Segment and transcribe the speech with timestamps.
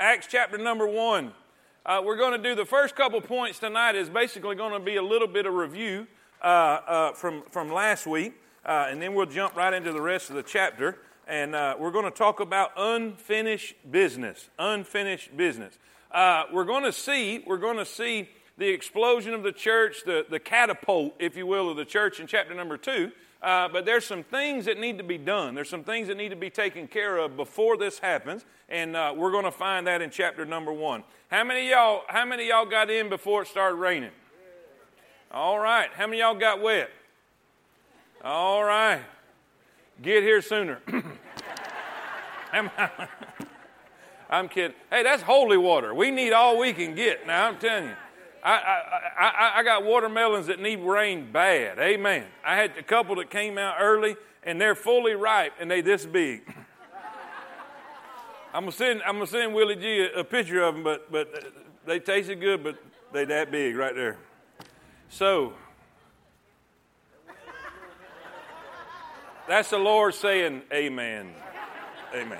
[0.00, 1.30] Acts chapter number 1.
[1.84, 4.96] Uh, we're going to do the first couple points tonight is basically going to be
[4.96, 6.06] a little bit of review
[6.42, 8.32] uh, uh, from, from last week,
[8.64, 10.96] uh, and then we'll jump right into the rest of the chapter.
[11.28, 14.48] And uh, we're going to talk about unfinished business.
[14.58, 15.78] Unfinished business.
[16.10, 20.24] Uh, we're going to see, we're going to see the explosion of the church, the,
[20.30, 23.12] the catapult, if you will, of the church in chapter number 2.
[23.42, 25.54] Uh, but there's some things that need to be done.
[25.54, 29.14] There's some things that need to be taken care of before this happens, and uh,
[29.16, 31.04] we're going to find that in chapter number one.
[31.30, 32.02] How many y'all?
[32.08, 34.10] How many y'all got in before it started raining?
[35.30, 35.88] All right.
[35.94, 36.90] How many y'all got wet?
[38.22, 39.00] All right.
[40.02, 40.80] Get here sooner.
[44.30, 44.76] I'm kidding.
[44.90, 45.94] Hey, that's holy water.
[45.94, 47.26] We need all we can get.
[47.26, 47.96] Now I'm telling you.
[48.42, 48.82] I,
[49.18, 51.78] I, I, got watermelons that need rain bad.
[51.78, 52.26] Amen.
[52.44, 56.06] I had a couple that came out early and they're fully ripe and they this
[56.06, 56.42] big.
[58.54, 61.34] I'm gonna send I'm gonna send Willie G a, a, picture of them, but but
[61.34, 61.48] uh,
[61.86, 62.76] they tasted good, but
[63.12, 64.18] they that big right there.
[65.08, 65.52] So
[69.46, 71.34] that's the Lord saying, Amen.
[72.14, 72.38] Amen.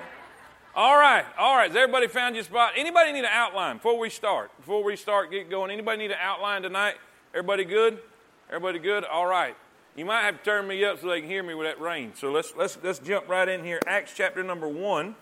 [0.73, 1.67] All right, all right.
[1.67, 2.73] Has everybody found your spot?
[2.77, 4.55] Anybody need an outline before we start?
[4.55, 6.95] Before we start get going, anybody need an outline tonight?
[7.33, 7.99] Everybody good?
[8.47, 9.03] Everybody good?
[9.03, 9.57] All right.
[9.97, 12.13] You might have to turn me up so they can hear me with that rain.
[12.15, 13.81] So let's let's let's jump right in here.
[13.85, 15.15] Acts chapter number one,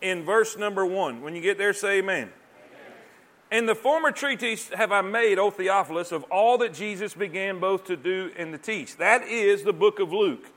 [0.00, 1.22] in verse number one.
[1.22, 2.32] When you get there, say amen.
[3.52, 7.84] In the former treatise have I made, O Theophilus, of all that Jesus began both
[7.84, 8.96] to do and to teach.
[8.96, 10.50] That is the book of Luke.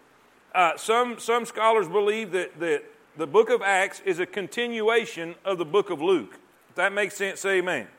[0.56, 2.84] Uh, some some scholars believe that that
[3.20, 6.40] the book of Acts is a continuation of the book of Luke.
[6.70, 7.90] If that makes sense, say amen.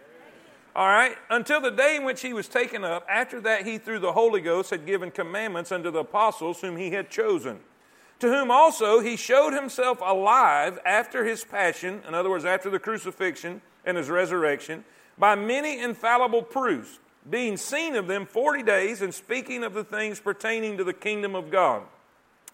[0.75, 3.99] All right, until the day in which he was taken up, after that he through
[3.99, 7.61] the Holy Ghost had given commandments unto the apostles whom he had chosen,
[8.21, 12.79] to whom also he showed himself alive after his passion, in other words, after the
[12.79, 14.85] crucifixion and his resurrection,
[15.19, 16.99] by many infallible proofs,
[17.29, 21.35] being seen of them forty days, and speaking of the things pertaining to the kingdom
[21.35, 21.83] of God,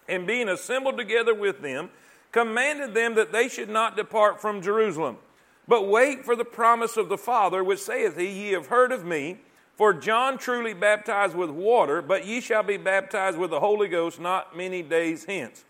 [0.09, 1.91] and being assembled together with them
[2.37, 5.17] commanded them that they should not depart from Jerusalem,
[5.67, 9.03] but wait for the promise of the Father, which saith he, Ye have heard of
[9.03, 9.39] me.
[9.75, 14.19] For John truly baptized with water, but ye shall be baptized with the Holy Ghost
[14.19, 15.65] not many days hence.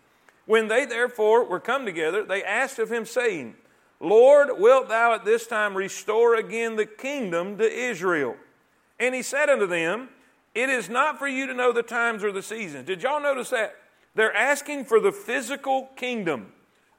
[0.46, 3.54] When they therefore were come together, they asked of him, saying,
[4.00, 8.36] Lord, wilt thou at this time restore again the kingdom to Israel?
[8.98, 10.08] And he said unto them,
[10.54, 12.86] It is not for you to know the times or the seasons.
[12.86, 13.76] Did y'all notice that?
[14.14, 16.52] They're asking for the physical kingdom,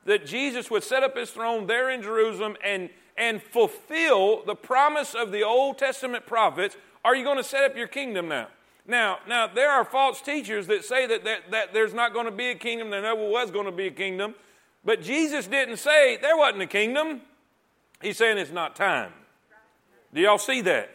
[0.09, 5.13] that Jesus would set up his throne there in Jerusalem and, and fulfill the promise
[5.13, 6.75] of the Old Testament prophets.
[7.05, 8.47] Are you going to set up your kingdom now?
[8.87, 12.31] Now, now there are false teachers that say that, that, that there's not going to
[12.31, 14.33] be a kingdom, there never was going to be a kingdom.
[14.83, 17.21] But Jesus didn't say there wasn't a kingdom.
[18.01, 19.11] He's saying it's not time.
[20.11, 20.89] Do y'all see that?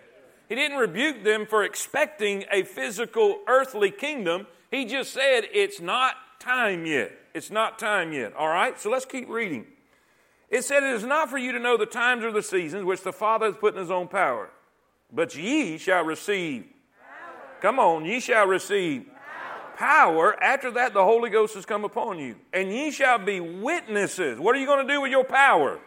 [0.48, 4.48] He didn't rebuke them for expecting a physical earthly kingdom.
[4.72, 7.12] He just said, It's not time yet.
[7.34, 8.34] It's not time yet.
[8.37, 8.78] All right?
[8.78, 9.66] So let's keep reading.
[10.50, 13.03] It said, It is not for you to know the times or the seasons which
[13.03, 14.50] the Father has put in his own power,
[15.12, 16.65] but ye shall receive.
[16.65, 17.60] Power.
[17.60, 19.06] Come on, ye shall receive
[19.77, 20.41] power.
[20.43, 24.38] After that, the Holy Ghost has come upon you, and ye shall be witnesses.
[24.38, 25.81] What are you going to do with your power?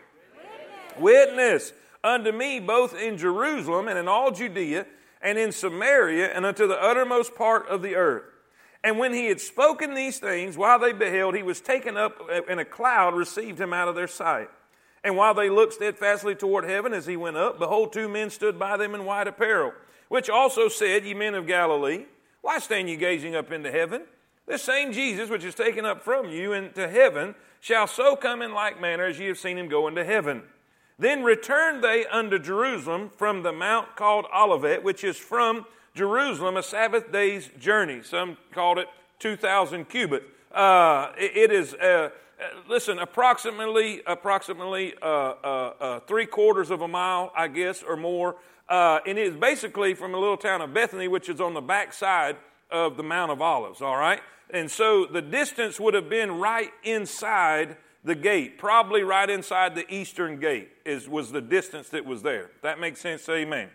[1.00, 1.00] Witness.
[1.00, 4.86] Witness unto me both in Jerusalem and in all Judea
[5.22, 8.24] and in Samaria and unto the uttermost part of the earth.
[8.84, 12.60] And when he had spoken these things, while they beheld, he was taken up, and
[12.60, 14.50] a cloud received him out of their sight.
[15.04, 18.60] And while they looked steadfastly toward heaven as he went up, behold, two men stood
[18.60, 19.74] by them in white apparel,
[20.10, 22.06] which also said, Ye men of Galilee,
[22.42, 24.04] why stand ye gazing up into heaven?
[24.46, 28.54] This same Jesus, which is taken up from you into heaven, shall so come in
[28.54, 30.44] like manner as ye have seen him go into heaven.
[31.00, 35.66] Then returned they unto Jerusalem from the mount called Olivet, which is from
[35.98, 38.02] Jerusalem a Sabbath day's journey.
[38.04, 38.88] Some called it
[39.18, 40.24] 2,000 cubit.
[40.52, 42.10] Uh, it, it is, uh,
[42.40, 47.98] uh, listen, approximately, approximately uh, uh, uh, three quarters of a mile, I guess, or
[47.98, 48.36] more.
[48.70, 51.94] and it is basically from a little town of Bethany, which is on the back
[51.94, 52.38] side
[52.70, 54.22] of the Mount of Olives, all right?
[54.52, 59.92] And so the distance would have been right inside the gate, probably right inside the
[59.92, 62.52] eastern gate, is, was the distance that was there.
[62.62, 63.28] That makes sense?
[63.28, 63.70] Amen.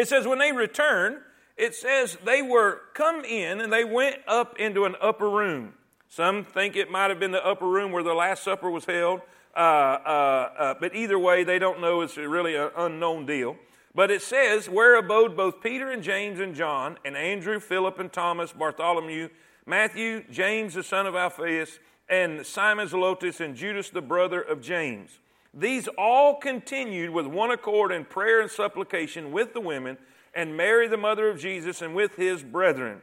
[0.00, 1.18] It says, when they returned,
[1.58, 5.74] it says they were come in and they went up into an upper room.
[6.08, 9.20] Some think it might have been the upper room where the Last Supper was held.
[9.54, 12.00] Uh, uh, uh, but either way, they don't know.
[12.00, 13.58] It's really an unknown deal.
[13.94, 18.10] But it says, where abode both Peter and James and John, and Andrew, Philip and
[18.10, 19.28] Thomas, Bartholomew,
[19.66, 25.18] Matthew, James the son of Alphaeus, and Simon Zelotes, and Judas the brother of James.
[25.52, 29.98] These all continued with one accord in prayer and supplication with the women,
[30.34, 33.02] and Mary, the mother of Jesus, and with his brethren.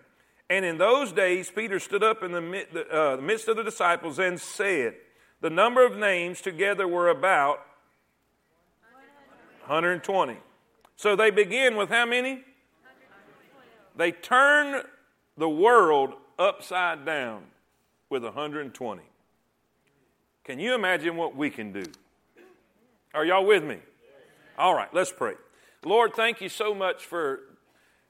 [0.50, 4.40] And in those days, Peter stood up in the, uh, midst of the disciples and
[4.40, 4.96] said,
[5.42, 7.66] The number of names together were about
[9.66, 10.38] 120.
[10.96, 12.46] So they begin with how many?
[13.98, 14.84] They turn
[15.38, 17.44] the world upside down
[18.10, 19.04] with 120.
[20.46, 21.84] Can you imagine what we can do?
[23.18, 23.80] Are y'all with me?
[24.60, 25.34] All right, let's pray.
[25.84, 27.40] Lord, thank you so much for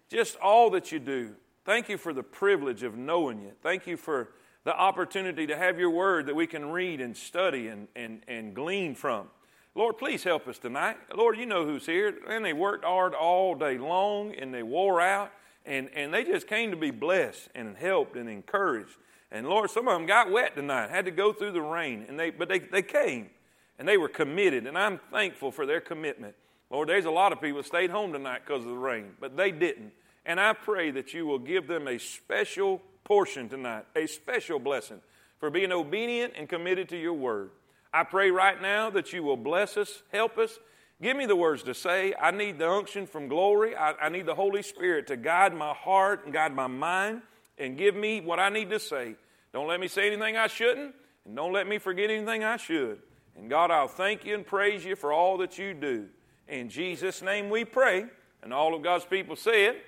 [0.09, 1.33] just all that you do.
[1.63, 3.53] Thank you for the privilege of knowing you.
[3.63, 4.31] Thank you for
[4.65, 8.53] the opportunity to have your word that we can read and study and, and, and
[8.53, 9.29] glean from.
[9.75, 10.97] Lord, please help us tonight.
[11.15, 12.13] Lord, you know who's here.
[12.27, 15.31] And they worked hard all day long and they wore out
[15.65, 18.97] and, and they just came to be blessed and helped and encouraged.
[19.31, 22.19] And Lord, some of them got wet tonight, had to go through the rain, and
[22.19, 23.29] they, but they, they came
[23.79, 26.35] and they were committed, and I'm thankful for their commitment.
[26.69, 29.51] Lord, there's a lot of people stayed home tonight because of the rain, but they
[29.51, 29.93] didn't.
[30.25, 34.99] And I pray that you will give them a special portion tonight, a special blessing
[35.39, 37.51] for being obedient and committed to your word.
[37.93, 40.59] I pray right now that you will bless us, help us.
[41.01, 42.13] Give me the words to say.
[42.19, 43.75] I need the unction from glory.
[43.75, 47.21] I, I need the Holy Spirit to guide my heart and guide my mind
[47.57, 49.15] and give me what I need to say.
[49.53, 50.93] Don't let me say anything I shouldn't,
[51.25, 52.99] and don't let me forget anything I should.
[53.37, 56.07] And God, I'll thank you and praise you for all that you do.
[56.47, 58.05] In Jesus' name we pray.
[58.43, 59.83] And all of God's people say it.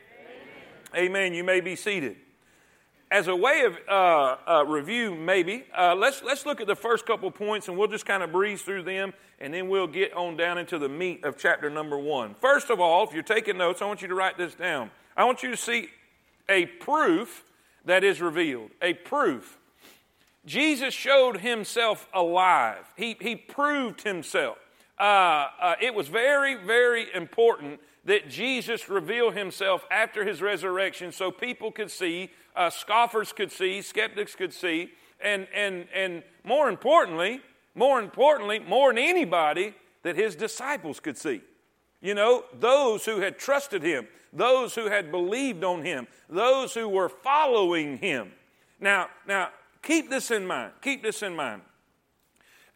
[0.94, 1.06] Amen.
[1.06, 1.34] Amen.
[1.34, 2.18] You may be seated.
[3.12, 7.08] As a way of uh, uh, review, maybe, uh, let's, let's look at the first
[7.08, 10.38] couple points and we'll just kind of breeze through them and then we'll get on
[10.38, 12.36] down into the meat of chapter number one.
[12.40, 14.92] First of all, if you're taking notes, I want you to write this down.
[15.18, 15.90] I want you to see
[16.48, 17.44] a proof
[17.86, 18.72] that is revealed.
[18.82, 19.59] A proof.
[20.46, 24.58] Jesus showed himself alive, he, he proved himself.
[25.00, 31.32] Uh, uh, it was very, very important that Jesus reveal himself after his resurrection so
[31.32, 34.92] people could see, uh, scoffers could see, skeptics could see,
[35.22, 37.42] and, and, and more importantly,
[37.76, 41.42] more importantly, more than anybody, that his disciples could see.
[42.02, 46.88] You know, those who had trusted him, those who had believed on him, those who
[46.88, 48.32] were following him.
[48.80, 49.50] Now, now
[49.82, 50.74] keep this in mind.
[50.82, 51.62] Keep this in mind.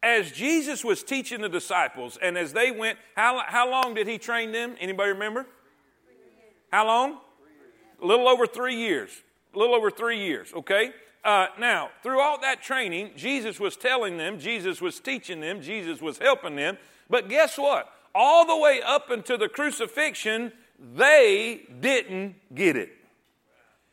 [0.02, 4.18] As Jesus was teaching the disciples, and as they went, how, how long did he
[4.18, 4.76] train them?
[4.80, 5.46] Anybody remember?
[6.72, 7.20] How long?
[8.02, 9.12] A little over three years.
[9.56, 10.92] A little over three years, okay?
[11.24, 16.02] Uh, now, through all that training, Jesus was telling them, Jesus was teaching them, Jesus
[16.02, 16.78] was helping them.
[17.10, 17.90] But guess what?
[18.14, 22.90] All the way up until the crucifixion, they didn't get it.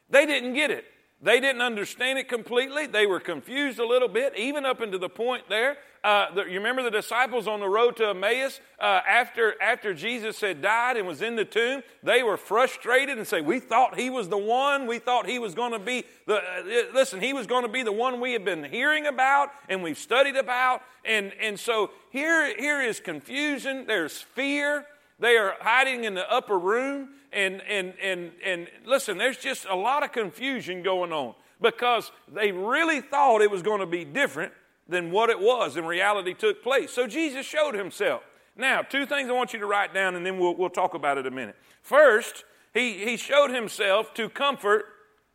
[0.08, 0.86] They didn't get it.
[1.22, 2.86] They didn't understand it completely.
[2.86, 5.76] They were confused a little bit, even up into the point there.
[6.02, 10.40] Uh, the, you remember the disciples on the road to Emmaus uh, after, after Jesus
[10.40, 11.82] had died and was in the tomb?
[12.02, 14.86] They were frustrated and say, We thought he was the one.
[14.86, 17.82] We thought he was going to be the, uh, listen, he was going to be
[17.82, 20.80] the one we had been hearing about and we've studied about.
[21.04, 24.86] And, and so here, here is confusion, there's fear.
[25.18, 27.10] They are hiding in the upper room.
[27.32, 32.50] And, and, and, and listen, there's just a lot of confusion going on because they
[32.50, 34.52] really thought it was going to be different
[34.88, 36.90] than what it was in reality took place.
[36.90, 38.22] So Jesus showed himself.
[38.56, 41.18] Now, two things I want you to write down and then we'll, we'll talk about
[41.18, 41.56] it a minute.
[41.82, 44.86] First, he, he showed himself to comfort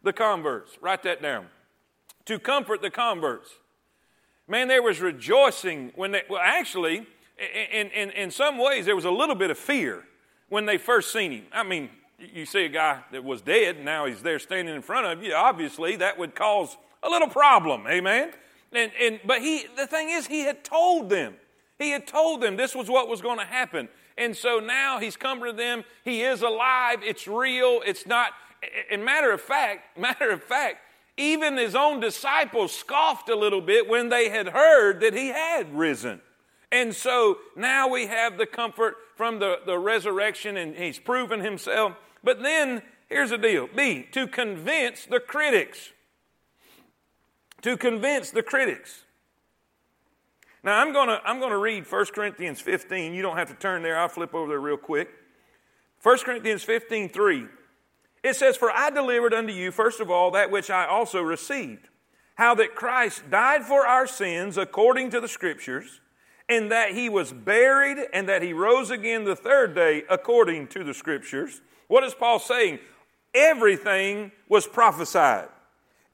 [0.03, 0.77] the converts.
[0.81, 1.48] Write that down.
[2.25, 3.50] To comfort the converts.
[4.48, 7.08] Man, there was rejoicing when they, well, actually,
[7.72, 10.03] in, in, in some ways, there was a little bit of fear
[10.49, 11.45] when they first seen him.
[11.51, 15.07] I mean, you see a guy that was dead, now he's there standing in front
[15.07, 15.33] of you.
[15.33, 18.31] Obviously, that would cause a little problem, amen?
[18.71, 21.35] And, and, but he, the thing is, he had told them.
[21.77, 23.89] He had told them this was what was going to happen.
[24.17, 25.83] And so now he's come to them.
[26.03, 26.99] He is alive.
[27.03, 27.81] It's real.
[27.85, 28.31] It's not.
[28.89, 30.77] And matter of fact, matter of fact,
[31.17, 35.73] even his own disciples scoffed a little bit when they had heard that he had
[35.77, 36.21] risen.
[36.71, 41.93] And so now we have the comfort from the, the resurrection and he's proven himself.
[42.24, 45.91] But then here's the deal B, to convince the critics.
[47.62, 49.03] To convince the critics.
[50.63, 53.13] Now I'm going to I'm going to read 1 Corinthians 15.
[53.13, 53.98] You don't have to turn there.
[53.98, 55.10] I'll flip over there real quick.
[56.03, 57.45] 1 Corinthians 15, 3.
[58.24, 61.89] It says, For I delivered unto you, first of all, that which I also received,
[62.36, 66.01] how that Christ died for our sins according to the Scriptures
[66.47, 70.83] and that he was buried and that he rose again the third day according to
[70.83, 71.61] the scriptures.
[71.87, 72.79] What is Paul saying?
[73.33, 75.49] Everything was prophesied.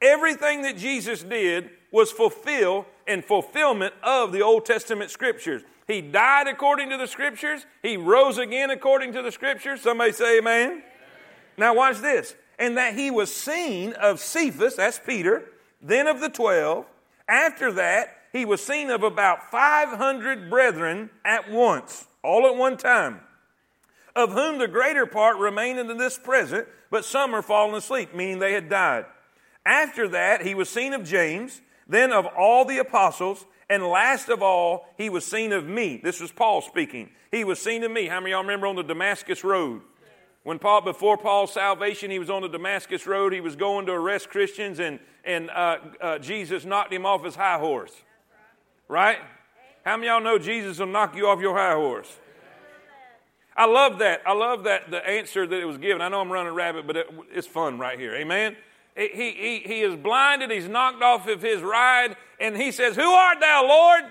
[0.01, 5.61] Everything that Jesus did was fulfill and fulfillment of the Old Testament scriptures.
[5.87, 7.65] He died according to the scriptures.
[7.81, 9.81] He rose again according to the scriptures.
[9.81, 10.69] Somebody say amen.
[10.69, 10.83] amen.
[11.57, 12.35] Now watch this.
[12.57, 15.45] And that he was seen of Cephas, that's Peter,
[15.81, 16.85] then of the twelve.
[17.27, 23.19] After that, he was seen of about 500 brethren at once, all at one time,
[24.15, 28.39] of whom the greater part remain unto this present, but some are fallen asleep, meaning
[28.39, 29.05] they had died.
[29.65, 34.41] After that, he was seen of James, then of all the apostles, and last of
[34.41, 35.99] all, he was seen of me.
[36.03, 37.09] This was Paul speaking.
[37.31, 38.07] He was seen of me.
[38.07, 39.81] How many y'all remember on the Damascus Road?
[40.43, 43.31] When Paul, before Paul's salvation, he was on the Damascus Road.
[43.31, 47.35] He was going to arrest Christians, and, and uh, uh, Jesus knocked him off his
[47.35, 47.93] high horse.
[48.91, 49.19] Right?
[49.85, 52.13] How many of y'all know Jesus will knock you off your high horse?
[53.55, 54.21] I love that.
[54.25, 56.01] I love that the answer that it was given.
[56.01, 58.13] I know I'm running rabbit, but it, it's fun right here.
[58.15, 58.57] Amen.
[58.97, 63.09] He, he, he is blinded, he's knocked off of his ride, and he says, Who
[63.09, 64.03] art thou, Lord?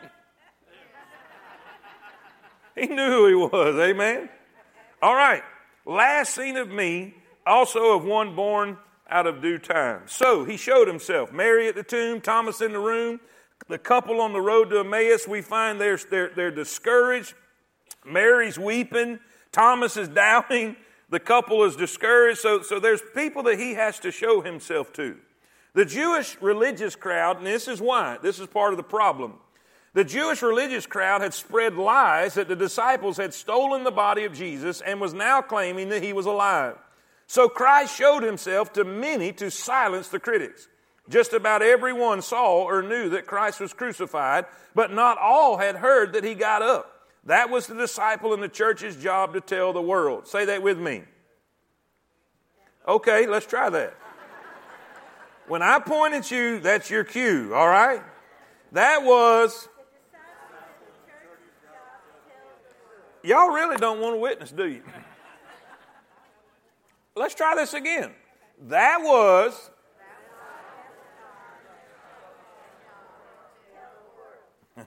[2.75, 4.31] he knew who he was, amen.
[5.03, 5.43] All right,
[5.85, 7.15] last seen of me,
[7.47, 8.79] also of one born
[9.11, 10.05] out of due time.
[10.07, 11.31] So he showed himself.
[11.31, 13.21] Mary at the tomb, Thomas in the room,
[13.69, 17.35] the couple on the road to Emmaus, we find they're, they're, they're discouraged.
[18.05, 19.21] Mary's weeping,
[19.53, 20.77] Thomas is doubting.
[21.11, 22.39] The couple is discouraged.
[22.39, 25.17] So, so there's people that he has to show himself to.
[25.75, 29.35] The Jewish religious crowd, and this is why, this is part of the problem.
[29.93, 34.33] The Jewish religious crowd had spread lies that the disciples had stolen the body of
[34.33, 36.77] Jesus and was now claiming that he was alive.
[37.27, 40.69] So Christ showed himself to many to silence the critics.
[41.09, 46.13] Just about everyone saw or knew that Christ was crucified, but not all had heard
[46.13, 47.09] that he got up.
[47.25, 50.27] That was the disciple and the church's job to tell the world.
[50.27, 51.03] Say that with me.
[52.87, 53.95] Okay, let's try that.
[55.47, 58.03] When I point at you, that's your cue, all right?
[58.73, 59.69] That was.
[63.23, 64.83] Y'all really don't want to witness, do you?
[67.17, 68.13] Let's try this again.
[68.69, 69.71] That was.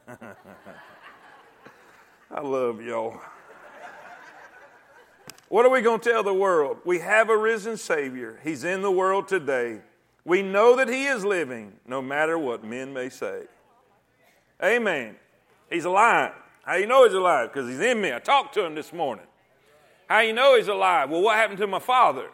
[2.31, 3.19] I love y'all.
[5.49, 6.77] What are we going to tell the world?
[6.83, 8.39] We have a risen Savior.
[8.43, 9.81] He's in the world today.
[10.25, 13.43] We know that He is living, no matter what men may say.
[14.63, 15.15] Amen.
[15.69, 16.31] He's alive.
[16.63, 17.53] How you know He's alive?
[17.53, 18.13] Because He's in me.
[18.13, 19.25] I talked to Him this morning.
[20.07, 21.09] How you know He's alive?
[21.09, 22.29] Well, what happened to my father?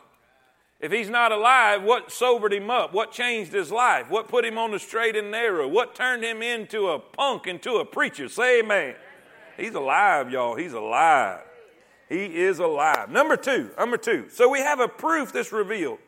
[0.79, 2.93] If he's not alive, what sobered him up?
[2.93, 4.09] What changed his life?
[4.09, 5.67] What put him on the straight and narrow?
[5.67, 8.29] What turned him into a punk, into a preacher?
[8.29, 8.95] Say amen.
[9.57, 10.55] He's alive, y'all.
[10.55, 11.41] He's alive.
[12.07, 13.09] He is alive.
[13.09, 14.29] Number two, number two.
[14.29, 15.99] So we have a proof that's revealed.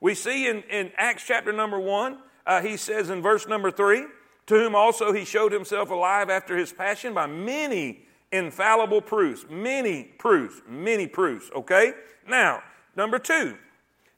[0.00, 4.06] We see in, in Acts chapter number one, uh, he says in verse number three,
[4.46, 9.44] to whom also he showed himself alive after his passion by many infallible proofs.
[9.50, 10.62] Many proofs.
[10.68, 11.50] Many proofs.
[11.54, 11.92] Okay?
[12.28, 12.62] Now,
[12.96, 13.56] number two,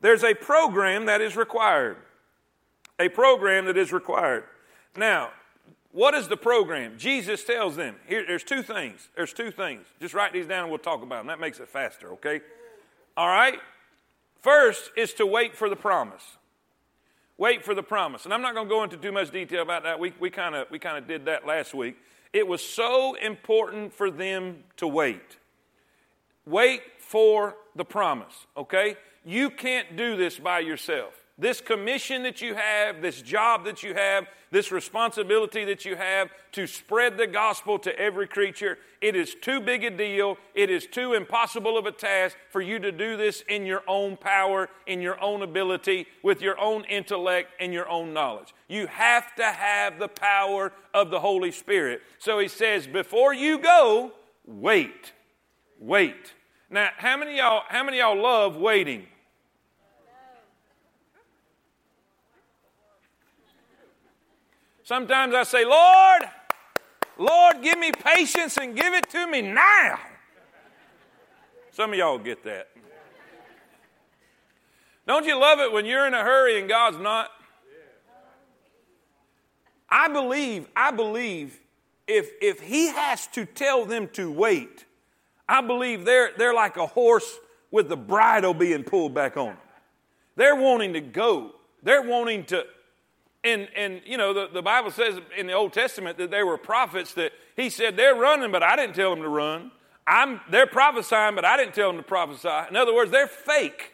[0.04, 1.96] there's a program that is required.
[3.00, 4.44] A program that is required.
[4.98, 5.30] Now,
[5.92, 6.98] what is the program?
[6.98, 9.08] Jesus tells them, here, there's two things.
[9.16, 9.86] There's two things.
[10.02, 11.28] Just write these down and we'll talk about them.
[11.28, 12.42] That makes it faster, okay?
[13.16, 13.58] All right?
[14.42, 16.36] First is to wait for the promise.
[17.38, 18.26] Wait for the promise.
[18.26, 19.98] And I'm not going to go into too much detail about that.
[19.98, 21.96] We, we kind of we kinda did that last week.
[22.34, 25.38] It was so important for them to wait.
[26.44, 28.96] Wait for the promise, okay?
[29.24, 31.14] You can't do this by yourself.
[31.36, 36.28] This commission that you have, this job that you have, this responsibility that you have
[36.52, 40.36] to spread the gospel to every creature, it is too big a deal.
[40.54, 44.16] It is too impossible of a task for you to do this in your own
[44.16, 48.54] power, in your own ability, with your own intellect and your own knowledge.
[48.68, 52.02] You have to have the power of the Holy Spirit.
[52.18, 54.12] So he says, before you go,
[54.46, 55.12] wait.
[55.80, 56.32] Wait.
[56.70, 59.08] Now, how many y'all, how many y'all love waiting?
[64.84, 66.22] Sometimes I say, Lord,
[67.18, 69.98] Lord, give me patience and give it to me now.
[71.72, 72.68] Some of y'all get that.
[75.06, 77.30] Don't you love it when you're in a hurry and God's not?
[79.88, 81.60] I believe, I believe
[82.06, 84.84] if, if He has to tell them to wait,
[85.48, 87.38] I believe they're, they're like a horse
[87.70, 89.56] with the bridle being pulled back on.
[90.36, 91.52] They're wanting to go.
[91.82, 92.64] They're wanting to,
[93.44, 96.58] and, and you know, the, the Bible says in the Old Testament that there were
[96.58, 99.70] prophets that he said, they're running, but I didn't tell them to run.
[100.06, 102.68] I'm, they're prophesying, but I didn't tell them to prophesy.
[102.68, 103.92] In other words, they're fake.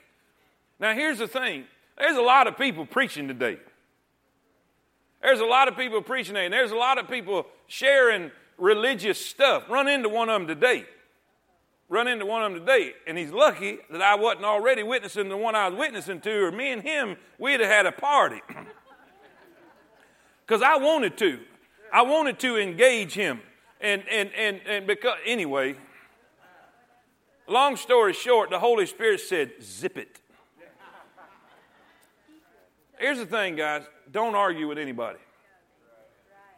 [0.78, 1.64] Now, here's the thing
[1.98, 3.58] there's a lot of people preaching today.
[5.20, 9.68] There's a lot of people preaching and there's a lot of people sharing religious stuff.
[9.68, 10.86] Run into one of them today.
[11.90, 12.94] Run into one of them today.
[13.06, 16.52] And he's lucky that I wasn't already witnessing the one I was witnessing to, or
[16.52, 18.40] me and him, we'd have had a party.
[20.50, 21.38] Because I wanted to.
[21.92, 23.40] I wanted to engage him.
[23.80, 25.76] And, and, and, and because, anyway,
[27.46, 30.20] long story short, the Holy Spirit said, zip it.
[32.98, 35.20] Here's the thing, guys don't argue with anybody.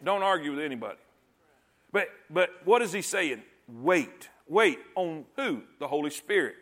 [0.02, 0.99] Don't argue with anybody.
[1.92, 3.42] But, but what is he saying?
[3.68, 4.30] Wait.
[4.49, 5.64] Wait on who?
[5.80, 6.54] The Holy Spirit.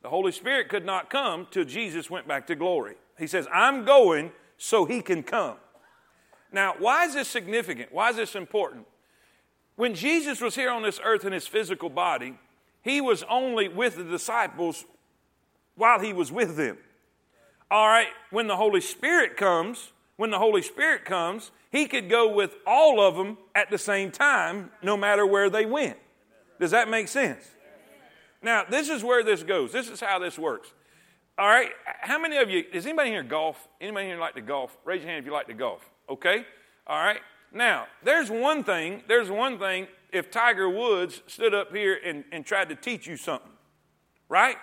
[0.00, 2.94] The Holy Spirit could not come till Jesus went back to glory.
[3.18, 5.58] He says, I'm going so he can come.
[6.52, 7.92] Now, why is this significant?
[7.92, 8.86] Why is this important?
[9.76, 12.38] When Jesus was here on this earth in his physical body,
[12.82, 14.84] he was only with the disciples
[15.76, 16.76] while he was with them.
[17.70, 22.30] All right, when the Holy Spirit comes, when the Holy Spirit comes, he could go
[22.30, 25.96] with all of them at the same time, no matter where they went.
[26.60, 27.42] Does that make sense?
[28.42, 29.72] Now, this is where this goes.
[29.72, 30.70] This is how this works.
[31.38, 31.70] All right,
[32.02, 33.68] how many of you, does anybody here golf?
[33.80, 34.76] Anybody here like to golf?
[34.84, 35.88] Raise your hand if you like to golf.
[36.08, 36.44] Okay?
[36.86, 37.20] All right.
[37.52, 42.44] Now, there's one thing, there's one thing if Tiger Woods stood up here and, and
[42.44, 43.50] tried to teach you something,
[44.28, 44.56] right?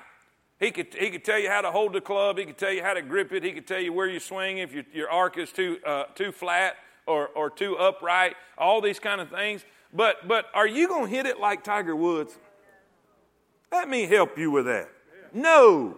[0.60, 2.38] He could, he could tell you how to hold the club.
[2.38, 3.44] He could tell you how to grip it.
[3.44, 6.32] He could tell you where you swing if your, your arc is too, uh, too
[6.32, 6.76] flat
[7.08, 9.64] or, or too upright, all these kind of things.
[9.94, 12.38] But, but are you going to hit it like Tiger Woods?
[13.72, 14.90] Let me help you with that.
[15.34, 15.98] No.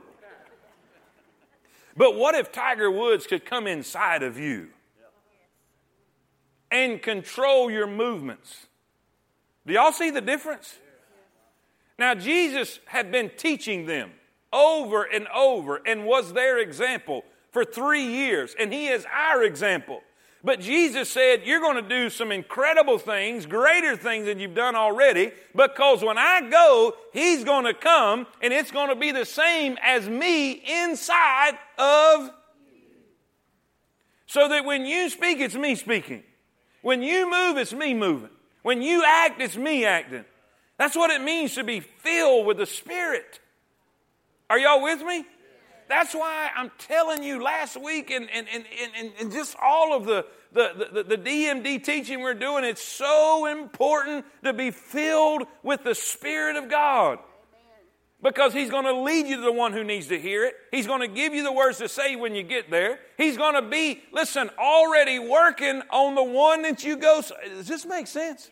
[1.97, 4.69] But what if Tiger Woods could come inside of you
[6.71, 8.67] and control your movements?
[9.65, 10.75] Do y'all see the difference?
[11.99, 14.11] Now, Jesus had been teaching them
[14.51, 20.01] over and over and was their example for three years, and he is our example.
[20.43, 24.75] But Jesus said, You're going to do some incredible things, greater things than you've done
[24.75, 29.25] already, because when I go, He's going to come, and it's going to be the
[29.25, 32.31] same as me inside of.
[34.25, 36.23] So that when you speak, it's me speaking.
[36.81, 38.29] When you move, it's me moving.
[38.63, 40.25] When you act, it's me acting.
[40.77, 43.39] That's what it means to be filled with the Spirit.
[44.49, 45.25] Are y'all with me?
[45.87, 48.65] That's why I'm telling you last week and, and, and,
[48.97, 53.45] and, and just all of the, the, the, the DMD teaching we're doing, it's so
[53.45, 57.19] important to be filled with the Spirit of God.
[58.21, 60.55] Because he's going to lead you to the one who needs to hear it.
[60.69, 62.99] He's going to give you the words to say when you get there.
[63.17, 67.21] He's going to be, listen, already working on the one that you go.
[67.45, 68.51] Does this make sense?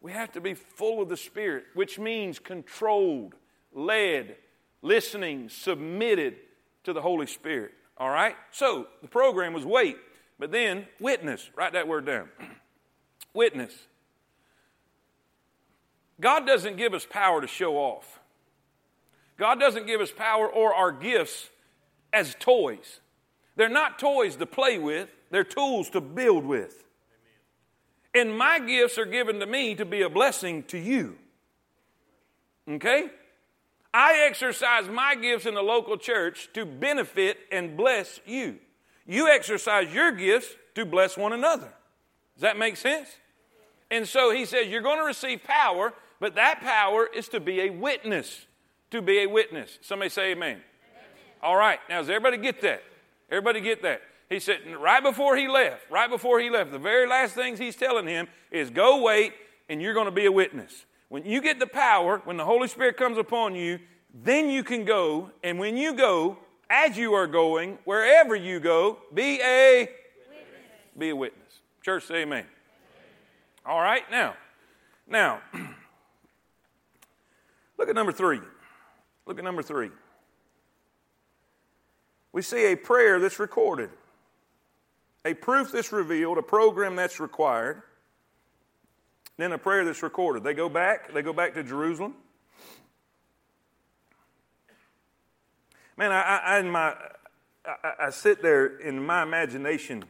[0.00, 3.34] We have to be full of the Spirit, which means controlled,
[3.72, 4.36] led,
[4.82, 6.36] listening, submitted
[6.82, 7.72] to the Holy Spirit.
[7.96, 8.36] All right?
[8.50, 9.96] So the program was wait,
[10.38, 11.48] but then witness.
[11.56, 12.28] Write that word down.
[13.32, 13.72] witness.
[16.20, 18.20] God doesn't give us power to show off.
[19.36, 21.50] God doesn't give us power or our gifts
[22.12, 23.00] as toys.
[23.56, 26.84] They're not toys to play with, they're tools to build with.
[28.14, 31.16] And my gifts are given to me to be a blessing to you.
[32.68, 33.10] Okay?
[33.92, 38.58] I exercise my gifts in the local church to benefit and bless you.
[39.06, 41.72] You exercise your gifts to bless one another.
[42.34, 43.08] Does that make sense?
[43.90, 47.60] And so he says, You're going to receive power, but that power is to be
[47.60, 48.46] a witness.
[48.94, 49.80] To be a witness.
[49.82, 50.50] Somebody say amen.
[50.50, 50.62] amen.
[51.42, 51.80] All right.
[51.88, 52.84] Now, does everybody get that?
[53.28, 54.02] Everybody get that?
[54.30, 57.74] He said, right before he left, right before he left, the very last things he's
[57.74, 59.32] telling him is go wait
[59.68, 60.86] and you're going to be a witness.
[61.08, 63.80] When you get the power, when the Holy Spirit comes upon you,
[64.14, 65.32] then you can go.
[65.42, 66.38] And when you go,
[66.70, 69.96] as you are going, wherever you go, be a witness.
[70.96, 71.62] be a witness.
[71.82, 72.38] Church, say amen.
[72.38, 72.46] amen.
[73.66, 74.36] All right, now,
[75.08, 75.40] now,
[77.76, 78.38] look at number three.
[79.26, 79.90] Look at number three.
[82.32, 83.90] We see a prayer that's recorded,
[85.24, 87.82] a proof that's revealed, a program that's required
[89.36, 90.44] then a prayer that's recorded.
[90.44, 92.14] They go back, they go back to Jerusalem.
[95.96, 96.94] Man, I, I in my,
[97.64, 100.04] I, I, sit there in my imagination.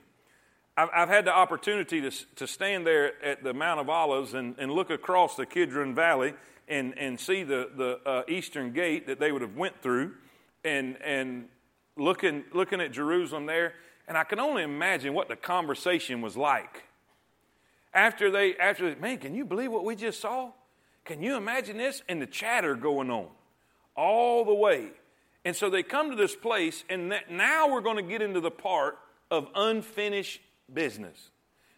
[0.77, 4.55] I've, I've, had the opportunity to, to stand there at the Mount of Olives and,
[4.59, 6.35] and look across the Kidron Valley
[6.69, 10.13] and, and see the, the uh, eastern gate that they would have went through
[10.65, 11.47] and, and
[11.97, 13.75] looking, looking at Jerusalem there.
[14.09, 16.85] And I can only imagine what the conversation was like
[17.95, 20.51] after they, after they, man, can you believe what we just saw?
[21.05, 22.03] Can you imagine this?
[22.09, 23.29] And the chatter going on
[23.97, 24.89] all the way.
[25.45, 28.51] And so they come to this place, and now we're going to get into the
[28.51, 28.99] part
[29.31, 30.41] of unfinished
[30.73, 31.31] business.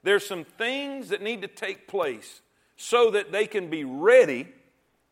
[0.03, 2.41] There's some things that need to take place
[2.77, 4.47] so that they can be ready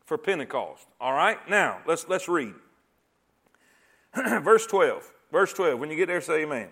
[0.05, 0.87] for Pentecost.
[1.01, 1.37] All right?
[1.49, 2.53] Now, let's, let's read.
[4.15, 5.11] Verse 12.
[5.31, 5.79] Verse 12.
[5.79, 6.69] When you get there, say amen.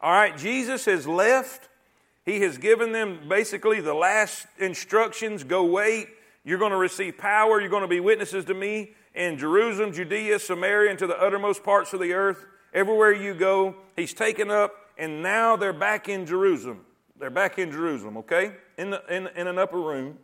[0.00, 1.68] All right, Jesus has left.
[2.24, 6.08] He has given them basically the last instructions go wait.
[6.44, 7.60] You're going to receive power.
[7.60, 11.64] You're going to be witnesses to me in Jerusalem, Judea, Samaria, and to the uttermost
[11.64, 12.44] parts of the earth.
[12.72, 16.80] Everywhere you go, He's taken up, and now they're back in Jerusalem.
[17.18, 18.52] They're back in Jerusalem, okay?
[18.76, 20.18] In, the, in, in an upper room.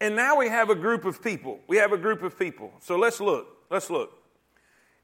[0.00, 1.58] And now we have a group of people.
[1.66, 2.72] We have a group of people.
[2.80, 3.48] So let's look.
[3.70, 4.12] Let's look.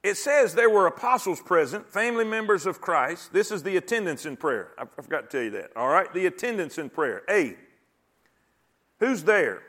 [0.03, 3.33] It says there were apostles present, family members of Christ.
[3.33, 4.73] This is the attendance in prayer.
[4.79, 5.71] I forgot to tell you that.
[5.75, 6.13] All right?
[6.13, 7.23] The attendance in prayer.
[7.29, 7.57] A.
[9.01, 9.63] Who's there?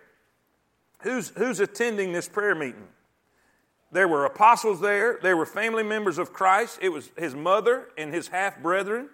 [1.00, 2.88] Who's, who's attending this prayer meeting?
[3.92, 5.20] There were apostles there.
[5.22, 6.80] There were family members of Christ.
[6.82, 9.08] It was his mother and his half brethren.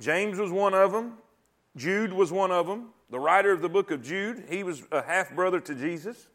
[0.00, 1.18] James was one of them.
[1.76, 2.88] Jude was one of them.
[3.10, 6.28] The writer of the book of Jude, he was a half brother to Jesus,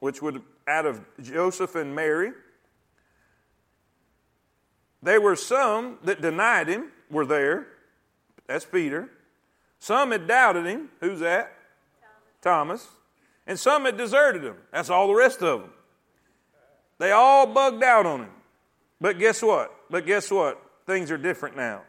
[0.00, 2.32] which would out of Joseph and Mary.
[5.02, 7.66] There were some that denied him, were there.
[8.46, 9.10] That's Peter.
[9.78, 10.90] Some had doubted him.
[11.00, 11.52] Who's that?
[12.40, 12.82] Thomas.
[12.82, 12.88] Thomas.
[13.46, 14.56] And some had deserted him.
[14.72, 15.70] That's all the rest of them.
[16.98, 18.30] They all bugged out on him.
[19.00, 19.74] But guess what?
[19.90, 20.62] But guess what?
[20.86, 21.82] Things are different now.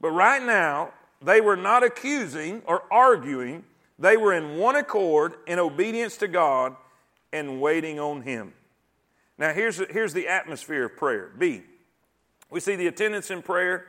[0.00, 0.92] But right now,
[1.26, 3.64] they were not accusing or arguing.
[3.98, 6.76] They were in one accord in obedience to God
[7.32, 8.52] and waiting on Him.
[9.36, 11.32] Now, here's, here's the atmosphere of prayer.
[11.36, 11.64] B.
[12.48, 13.86] We see the attendance in prayer,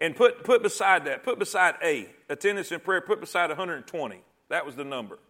[0.00, 4.20] and put, put beside that, put beside A, attendance in prayer, put beside 120.
[4.48, 5.20] That was the number.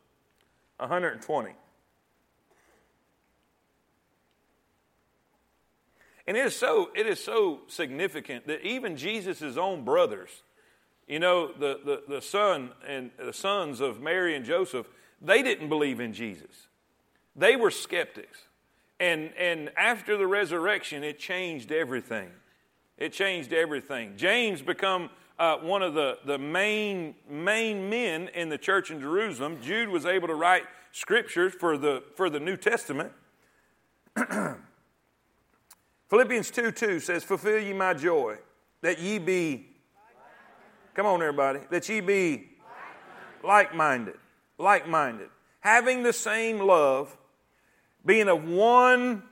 [0.78, 1.50] 120.
[6.26, 10.30] And it is so, it is so significant that even Jesus' own brothers,
[11.06, 14.86] you know, the, the, the son and the sons of Mary and Joseph,
[15.20, 16.68] they didn't believe in Jesus.
[17.36, 18.38] They were skeptics.
[19.00, 22.30] And, and after the resurrection, it changed everything.
[22.96, 24.14] It changed everything.
[24.16, 29.58] James become uh, one of the, the main, main men in the church in Jerusalem.
[29.60, 30.62] Jude was able to write
[30.92, 33.12] scriptures for the, for the New Testament.
[36.08, 38.36] Philippians 2 2 says, Fulfill ye my joy,
[38.82, 39.73] that ye be,
[40.94, 42.48] come on, everybody, that ye be
[43.42, 44.16] like minded,
[44.59, 45.28] like minded,
[45.61, 47.16] having the same love,
[48.07, 49.22] being of one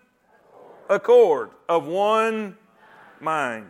[0.89, 2.57] accord, of one
[3.21, 3.67] mind.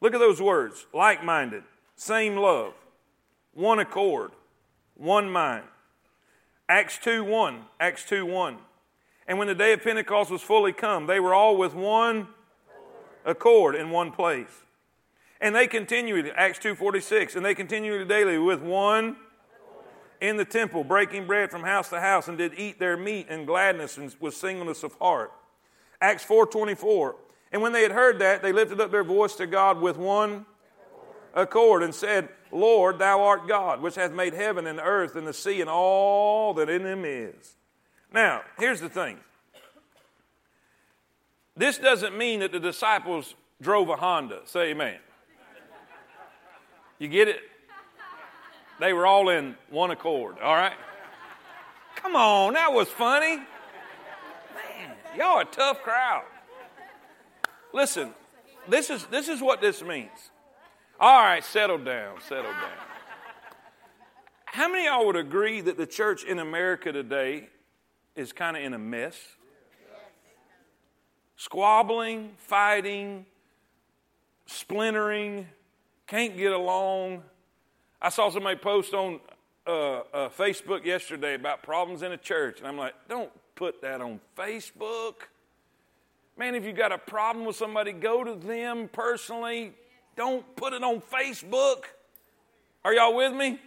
[0.00, 1.64] Look at those words like minded,
[1.96, 2.74] same love,
[3.52, 4.30] one accord,
[4.94, 5.64] one mind.
[6.68, 7.62] Acts 2 1.
[7.80, 8.58] Acts 2 1.
[9.26, 12.28] And when the day of Pentecost was fully come, they were all with one
[13.24, 14.64] accord in one place.
[15.40, 19.16] And they continued, Acts 2.46, and they continued daily with one
[20.20, 23.44] in the temple, breaking bread from house to house, and did eat their meat in
[23.44, 25.32] gladness and with singleness of heart.
[26.00, 27.14] Acts 4.24,
[27.52, 30.44] and when they had heard that, they lifted up their voice to God with one
[31.34, 35.32] accord and said, Lord, thou art God, which hath made heaven and earth and the
[35.32, 37.56] sea and all that in them is.
[38.12, 39.18] Now, here's the thing.
[41.56, 44.40] This doesn't mean that the disciples drove a Honda.
[44.44, 44.98] Say amen.
[46.98, 47.40] You get it?
[48.80, 50.76] They were all in one accord, all right?
[51.96, 53.36] Come on, that was funny.
[53.36, 53.46] Man,
[55.16, 56.24] y'all a tough crowd.
[57.72, 58.14] Listen,
[58.68, 60.30] this is, this is what this means.
[61.00, 62.72] All right, settle down, settle down.
[64.46, 67.48] How many of y'all would agree that the church in America today
[68.18, 69.16] is kind of in a mess.
[71.36, 73.24] Squabbling, fighting,
[74.46, 75.46] splintering,
[76.08, 77.22] can't get along.
[78.00, 79.20] I saw somebody post on
[79.66, 84.00] uh, uh, Facebook yesterday about problems in a church, and I'm like, don't put that
[84.00, 85.14] on Facebook.
[86.38, 89.74] Man, if you got a problem with somebody, go to them personally.
[90.16, 91.84] Don't put it on Facebook.
[92.84, 93.60] Are y'all with me?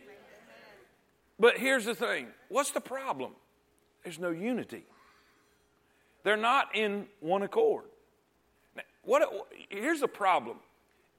[1.40, 3.34] But here's the thing what's the problem?
[4.04, 4.84] There's no unity.
[6.24, 7.86] They're not in one accord.
[8.76, 10.58] Now, what, here's the problem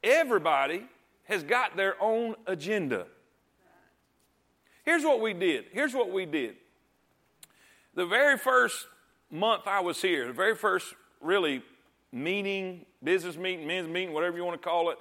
[0.02, 0.88] everybody
[1.32, 3.06] has got their own agenda.
[4.84, 5.66] Here's what we did.
[5.72, 6.56] Here's what we did.
[7.94, 8.86] The very first
[9.30, 11.62] month I was here, the very first really
[12.12, 14.98] meeting, business meeting, men's meeting, whatever you want to call it,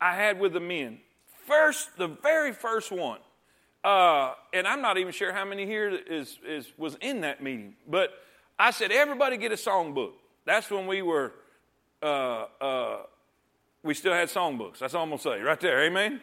[0.00, 1.00] I had with the men.
[1.46, 3.18] First, the very first one,
[3.82, 7.74] uh, and I'm not even sure how many here is, is, was in that meeting.
[7.88, 8.10] But
[8.58, 10.12] I said, everybody get a songbook.
[10.46, 11.32] That's when we were
[12.02, 12.98] uh, uh,
[13.84, 14.78] we still had songbooks.
[14.78, 15.84] That's all I'm going to say right there.
[15.84, 16.20] Amen?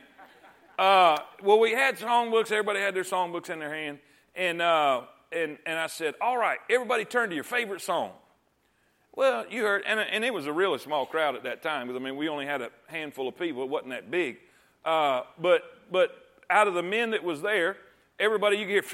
[0.78, 2.52] Uh, well, we had songbooks.
[2.52, 4.00] Everybody had their songbooks in their hand.
[4.36, 8.12] And, uh, and, and I said, All right, everybody turn to your favorite song.
[9.13, 12.02] Well, you heard, and, and it was a really small crowd at that time because,
[12.02, 13.62] I mean, we only had a handful of people.
[13.62, 14.38] It wasn't that big.
[14.84, 16.15] Uh, but, but
[16.50, 17.78] out of the men that was there,
[18.19, 18.86] everybody, you get,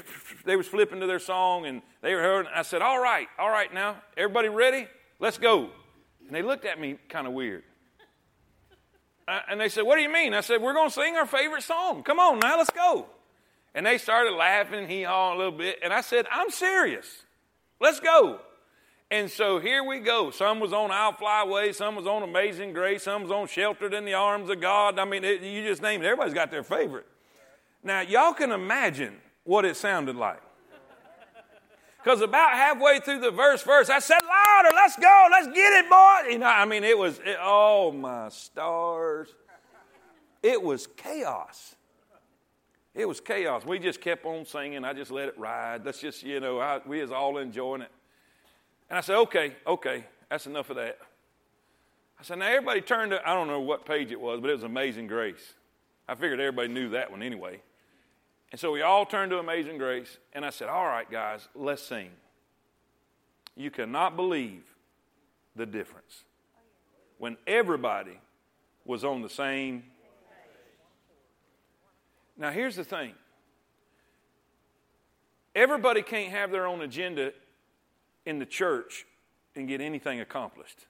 [0.44, 2.46] they was flipping to their song and they were hearing.
[2.54, 4.88] I said, All right, all right now, everybody ready?
[5.20, 5.70] Let's go.
[6.26, 7.62] And they looked at me kind of weird.
[9.48, 10.34] And they said, What do you mean?
[10.34, 12.02] I said, We're going to sing our favorite song.
[12.02, 13.06] Come on now, let's go.
[13.74, 15.78] And they started laughing, hee haw a little bit.
[15.82, 17.22] And I said, I'm serious.
[17.80, 18.40] Let's go.
[19.10, 20.30] And so here we go.
[20.30, 23.94] Some was on I'll Fly Away, some was on Amazing Grace, some was on Sheltered
[23.94, 24.98] in the Arms of God.
[24.98, 26.06] I mean, it, you just name it.
[26.06, 27.06] Everybody's got their favorite.
[27.82, 30.42] Now, y'all can imagine what it sounded like.
[32.08, 35.90] Because about halfway through the verse, verse, I said, louder, let's go, let's get it,
[35.90, 36.30] boy.
[36.30, 39.28] You know, I mean, it was, it, oh my stars.
[40.42, 41.76] It was chaos.
[42.94, 43.66] It was chaos.
[43.66, 44.86] We just kept on singing.
[44.86, 45.84] I just let it ride.
[45.84, 47.92] Let's just, you know, I, we was all enjoying it.
[48.88, 50.96] And I said, okay, okay, that's enough of that.
[52.18, 54.54] I said, now everybody turned to, I don't know what page it was, but it
[54.54, 55.52] was Amazing Grace.
[56.08, 57.60] I figured everybody knew that one anyway.
[58.50, 61.82] And so we all turned to Amazing Grace, and I said, All right, guys, let's
[61.82, 62.10] sing.
[63.56, 64.62] You cannot believe
[65.56, 66.24] the difference
[67.18, 68.20] when everybody
[68.84, 69.82] was on the same.
[72.36, 73.14] Now, here's the thing
[75.54, 77.32] everybody can't have their own agenda
[78.24, 79.06] in the church
[79.56, 80.86] and get anything accomplished.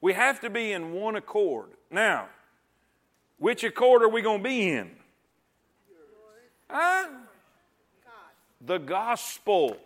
[0.00, 1.70] We have to be in one accord.
[1.90, 2.28] Now,
[3.38, 4.95] which accord are we going to be in?
[6.68, 7.08] Huh?
[8.60, 9.76] The gospel.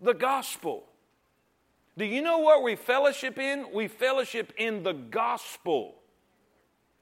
[0.00, 0.84] The gospel.
[1.96, 3.66] Do you know what we fellowship in?
[3.72, 5.94] We fellowship in the gospel.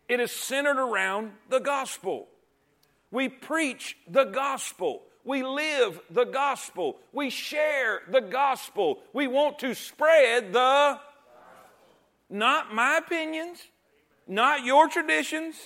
[0.09, 2.29] It is centered around the gospel.
[3.11, 5.03] We preach the gospel.
[5.25, 6.99] We live the gospel.
[7.13, 8.99] We share the gospel.
[9.13, 10.99] We want to spread the,
[12.29, 13.59] not my opinions,
[14.27, 15.57] not your traditions,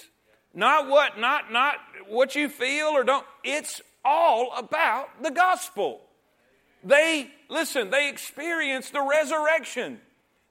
[0.57, 1.77] not what, not, not
[2.09, 3.27] what you feel or don't.
[3.45, 6.01] It's all about the gospel.
[6.83, 10.01] They, listen, they experienced the resurrection.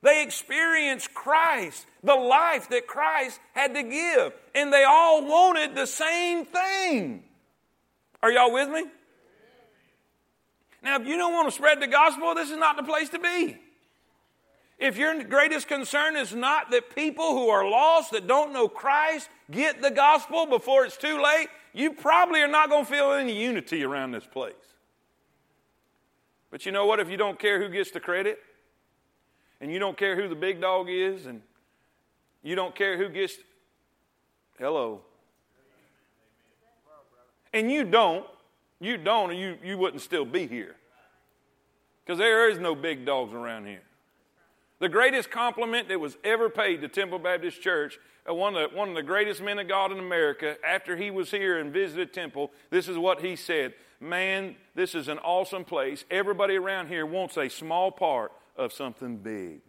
[0.04, 4.34] They experienced Christ, the life that Christ had to give.
[4.54, 7.24] And they all wanted the same thing.
[8.22, 8.84] Are y'all with me?
[10.84, 13.20] Now, if you don't want to spread the gospel, this is not the place to
[13.20, 13.58] be.
[14.78, 19.30] If your greatest concern is not that people who are lost, that don't know Christ,
[19.50, 23.42] get the gospel before it's too late, you probably are not going to feel any
[23.42, 24.54] unity around this place.
[26.52, 27.00] But you know what?
[27.00, 28.40] If you don't care who gets the credit,
[29.62, 31.42] and you don't care who the big dog is, and
[32.44, 33.38] you don't care who gets,
[34.60, 35.02] hello.
[37.54, 38.26] And you don't,
[38.82, 40.76] you don't, or you, you wouldn't still be here.
[42.04, 43.85] Because there is no big dogs around here.
[44.80, 47.98] The greatest compliment that was ever paid to Temple Baptist Church,
[48.30, 51.12] uh, one of, the, one of the greatest men of God in America, after he
[51.12, 55.64] was here and visited Temple, this is what he said Man, this is an awesome
[55.64, 56.04] place.
[56.12, 59.62] Everybody around here wants a small part of something big.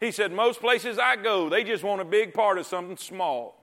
[0.00, 3.56] He said, Most places I go, they just want a big part of something small.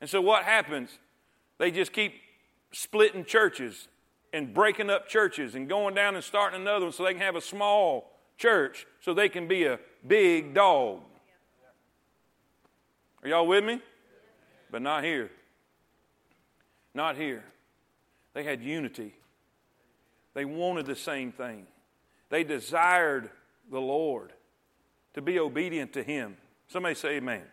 [0.00, 0.90] And so what happens?
[1.58, 2.14] They just keep
[2.72, 3.88] splitting churches
[4.32, 7.36] and breaking up churches and going down and starting another one so they can have
[7.36, 11.00] a small church so they can be a big dog.
[13.22, 13.80] Are y'all with me?
[14.70, 15.30] But not here.
[16.94, 17.44] Not here.
[18.34, 19.14] They had unity.
[20.34, 21.66] They wanted the same thing.
[22.28, 23.30] They desired
[23.70, 24.32] the Lord
[25.14, 26.36] to be obedient to Him.
[26.68, 27.36] Somebody say amen.
[27.36, 27.46] amen.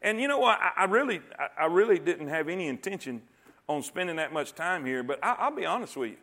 [0.00, 0.58] And you know what?
[0.60, 3.22] I, I really, I, I really didn't have any intention
[3.68, 6.16] on spending that much time here, but I, will be honest with you.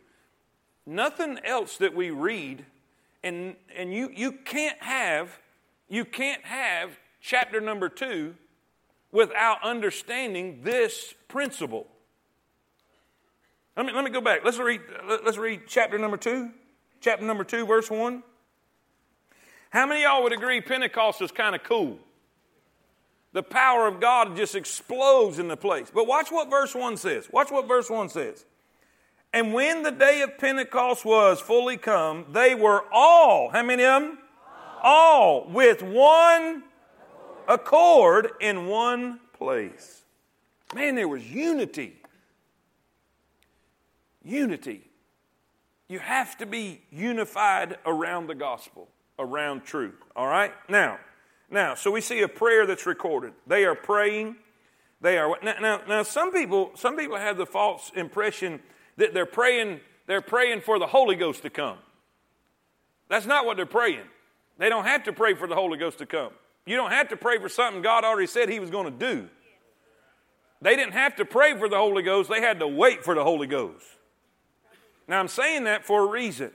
[0.86, 2.64] Nothing else that we read,
[3.22, 5.38] and, and you, you can't have,
[5.88, 8.34] you can't have chapter number two
[9.10, 11.86] without understanding this principle.
[13.76, 14.44] Let me, let me go back.
[14.44, 14.80] Let's read,
[15.24, 16.50] let's read chapter number two.
[17.00, 18.22] Chapter number two, verse one.
[19.70, 21.98] How many y'all would agree Pentecost is kind of cool?
[23.32, 25.90] The power of God just explodes in the place.
[25.92, 27.28] But watch what verse 1 says.
[27.32, 28.44] Watch what verse 1 says.
[29.32, 34.02] And when the day of Pentecost was fully come, they were all, how many of
[34.02, 34.18] them?
[34.82, 36.64] All, all with one
[37.48, 40.02] accord in one place.
[40.74, 41.96] Man, there was unity.
[44.24, 44.82] Unity.
[45.88, 50.00] you have to be unified around the gospel, around truth.
[50.14, 50.52] All right?
[50.68, 50.98] Now,
[51.52, 53.34] now, so we see a prayer that's recorded.
[53.46, 54.36] They are praying.
[55.00, 58.60] They are now, now, now some people some people have the false impression
[58.96, 61.78] that they're praying they're praying for the Holy Ghost to come.
[63.08, 64.06] That's not what they're praying.
[64.58, 66.32] They don't have to pray for the Holy Ghost to come.
[66.66, 69.28] You don't have to pray for something God already said He was going to do.
[70.60, 73.24] They didn't have to pray for the Holy Ghost, they had to wait for the
[73.24, 73.84] Holy Ghost.
[75.08, 76.52] Now, I'm saying that for a reason.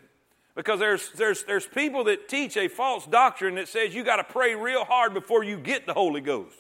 [0.58, 4.24] Because there's, there's, there's people that teach a false doctrine that says you got to
[4.24, 6.58] pray real hard before you get the Holy Ghost.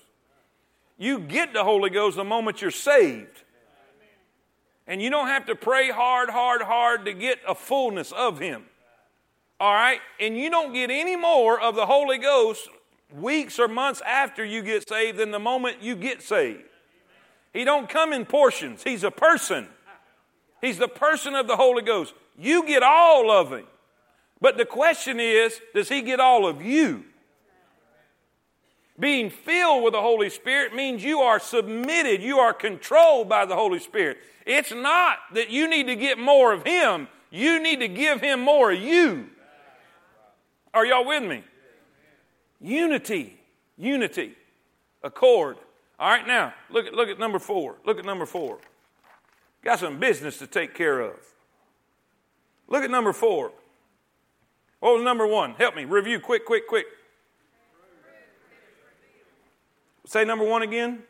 [0.99, 3.41] You get the Holy Ghost the moment you're saved.
[4.85, 8.65] And you don't have to pray hard, hard, hard to get a fullness of Him.
[9.59, 9.99] All right?
[10.19, 12.69] And you don't get any more of the Holy Ghost
[13.11, 16.61] weeks or months after you get saved than the moment you get saved.
[17.51, 18.83] He don't come in portions.
[18.83, 19.67] He's a person.
[20.61, 22.13] He's the person of the Holy Ghost.
[22.37, 23.65] You get all of him.
[24.39, 27.05] But the question is, does he get all of you?
[28.99, 33.55] Being filled with the Holy Spirit means you are submitted, you are controlled by the
[33.55, 34.17] Holy Spirit.
[34.45, 38.39] It's not that you need to get more of him, you need to give him
[38.39, 39.27] more of you.
[40.73, 41.43] Are y'all with me?
[42.59, 43.39] Unity,
[43.77, 44.35] unity,
[45.03, 45.57] accord.
[45.99, 47.75] All right, now look at look at number four.
[47.85, 48.59] Look at number four.
[49.63, 51.15] Got some business to take care of.
[52.67, 53.51] Look at number four.
[54.79, 55.53] What was number one?
[55.55, 55.85] Help me.
[55.85, 56.85] Review quick, quick, quick.
[60.05, 61.03] Say number one again.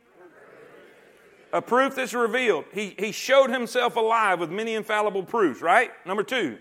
[1.53, 2.65] A proof that's revealed.
[2.73, 5.91] He, he showed himself alive with many infallible proofs, right?
[6.06, 6.58] Number two.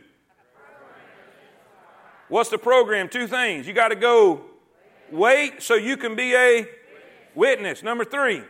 [2.29, 3.09] What's the program?
[3.09, 3.67] Two things.
[3.67, 4.43] You got to go
[5.11, 6.67] wait so you can be a
[7.35, 7.83] witness.
[7.83, 8.43] Number three.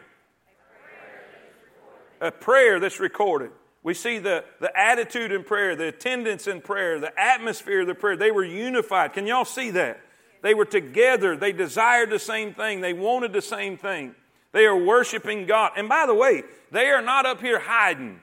[2.21, 3.51] A prayer that's recorded.
[3.87, 7.95] We see the, the attitude in prayer, the attendance in prayer, the atmosphere of the
[7.95, 8.17] prayer.
[8.17, 9.13] They were unified.
[9.13, 10.01] Can y'all see that?
[10.43, 11.37] They were together.
[11.37, 12.81] They desired the same thing.
[12.81, 14.17] They wanted the same thing.
[14.51, 15.71] They are worshiping God.
[15.77, 18.19] And by the way, they are not up here hiding.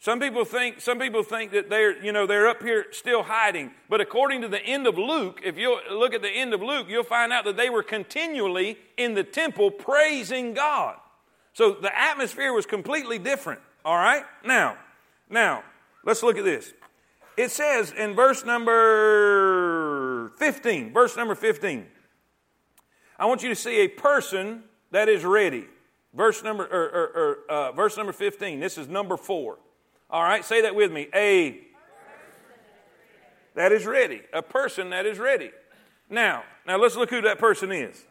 [0.00, 3.70] Some people think some people think that they're you know they're up here still hiding.
[3.88, 6.88] But according to the end of Luke, if you look at the end of Luke,
[6.90, 10.96] you'll find out that they were continually in the temple praising God.
[11.54, 13.60] So the atmosphere was completely different.
[13.84, 14.24] All right?
[14.44, 14.76] Now,
[15.28, 15.64] now,
[16.04, 16.72] let's look at this.
[17.36, 21.86] It says in verse number 15, verse number 15,
[23.18, 25.66] I want you to see a person that is ready.
[26.14, 29.58] Verse number, or, or, or uh, verse number 15, this is number four.
[30.10, 31.08] All right, say that with me.
[31.14, 31.60] A
[33.54, 34.22] that is ready.
[34.32, 35.50] A person that is ready.
[36.08, 38.04] Now, now let's look who that person is.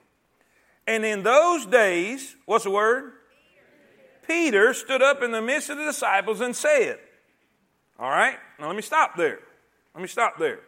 [0.87, 3.13] And in those days, what's the word?
[4.31, 6.99] Peter stood up in the midst of the disciples and said,
[7.99, 9.39] All right, now let me stop there.
[9.93, 10.61] Let me stop there.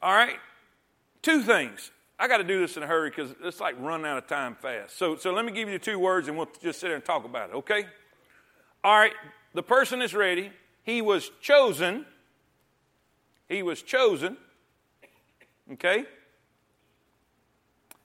[0.00, 0.36] All right,
[1.20, 1.90] two things.
[2.16, 4.54] I got to do this in a hurry because it's like running out of time
[4.54, 4.96] fast.
[4.96, 7.24] So, so let me give you two words and we'll just sit there and talk
[7.24, 7.86] about it, okay?
[8.84, 9.12] All right,
[9.52, 10.52] the person is ready.
[10.84, 12.06] He was chosen.
[13.48, 14.36] He was chosen.
[15.72, 16.04] Okay?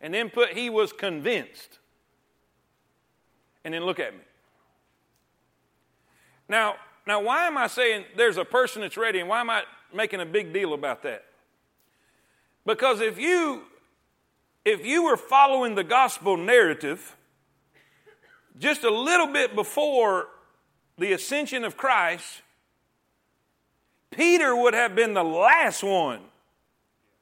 [0.02, 1.76] And then put, he was convinced
[3.67, 4.21] and then look at me.
[6.47, 6.75] Now,
[7.06, 10.21] now why am I saying there's a person that's ready and why am I making
[10.21, 11.25] a big deal about that?
[12.65, 13.63] Because if you
[14.63, 17.17] if you were following the gospel narrative
[18.58, 20.30] just a little bit before
[20.97, 22.43] the ascension of Christ,
[24.12, 26.21] Peter would have been the last one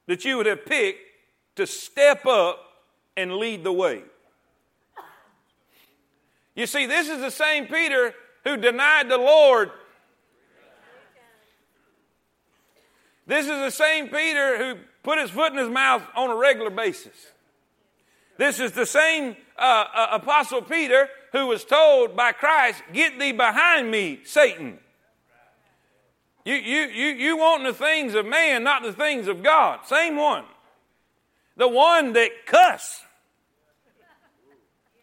[0.06, 1.00] that you would have picked
[1.56, 2.60] to step up
[3.18, 4.04] and lead the way.
[6.56, 8.14] You see, this is the same Peter
[8.46, 9.72] who denied the Lord.
[13.28, 16.70] This is the same Peter who put his foot in his mouth on a regular
[16.70, 17.16] basis.
[18.38, 23.32] This is the same uh, uh, Apostle Peter who was told by Christ, Get thee
[23.32, 24.80] behind me, Satan.
[26.46, 29.80] You, you, you, you want the things of man, not the things of God.
[29.88, 30.44] Same one.
[31.58, 33.02] The one that cuss.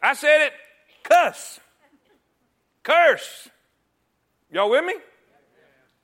[0.01, 0.53] I said it
[1.03, 1.61] cuss,
[2.83, 3.49] curse.
[4.51, 4.95] Y'all with me?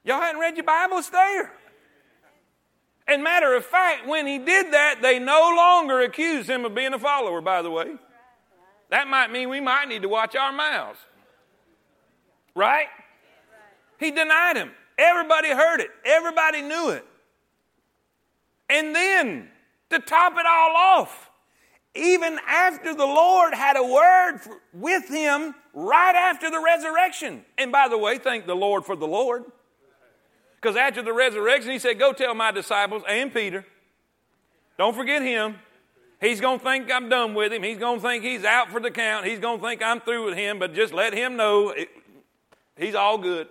[0.04, 0.98] Y'all hadn't read your Bible?
[0.98, 1.52] It's there.
[3.06, 6.92] And matter of fact, when he did that, they no longer accused him of being
[6.92, 7.94] a follower, by the way.
[8.90, 10.98] That might mean we might need to watch our mouths.
[12.54, 12.86] Right?
[13.98, 14.70] He denied him.
[14.98, 17.04] Everybody heard it, everybody knew it.
[18.68, 19.48] And then,
[19.90, 21.27] to top it all off,
[21.98, 27.44] even after the Lord had a word for, with him right after the resurrection.
[27.56, 29.44] And by the way, thank the Lord for the Lord.
[30.60, 33.64] Because after the resurrection, he said, Go tell my disciples and Peter,
[34.76, 35.56] don't forget him.
[36.20, 37.62] He's going to think I'm done with him.
[37.62, 39.24] He's going to think he's out for the count.
[39.24, 41.88] He's going to think I'm through with him, but just let him know it,
[42.76, 43.46] he's all good.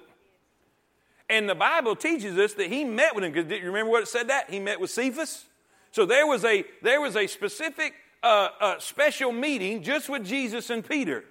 [1.29, 3.31] And the Bible teaches us that he met with him.
[3.31, 4.49] Because you remember what it said that?
[4.49, 5.45] He met with Cephas.
[5.91, 7.93] So there was a, there was a specific
[8.23, 11.23] uh, uh, special meeting just with Jesus and Peter.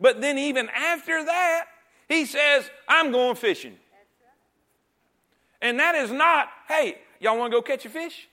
[0.00, 1.64] But then even after that,
[2.08, 3.76] he says, I'm going fishing.
[5.60, 8.28] And that is not, hey, y'all want to go catch a fish?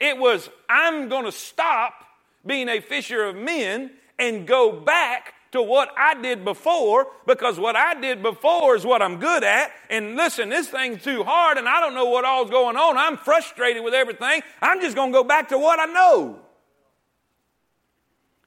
[0.00, 1.94] It was, I'm going to stop
[2.46, 7.74] being a fisher of men and go back to what I did before because what
[7.74, 9.72] I did before is what I'm good at.
[9.90, 12.96] And listen, this thing's too hard and I don't know what all's going on.
[12.96, 14.42] I'm frustrated with everything.
[14.60, 16.40] I'm just going to go back to what I know.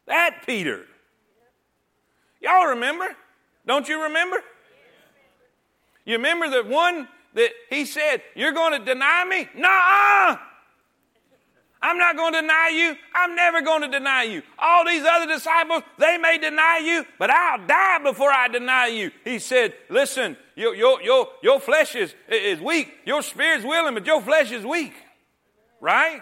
[0.07, 0.85] That Peter.
[2.41, 3.15] Y'all remember?
[3.65, 4.37] Don't you remember?
[6.05, 9.47] You remember the one that he said, You're going to deny me?
[9.55, 10.37] Nah,
[11.83, 12.95] I'm not going to deny you.
[13.13, 14.43] I'm never going to deny you.
[14.59, 19.11] All these other disciples, they may deny you, but I'll die before I deny you.
[19.23, 22.91] He said, Listen, your, your, your, your flesh is, is weak.
[23.05, 24.93] Your spirit's willing, but your flesh is weak.
[25.79, 26.21] Right?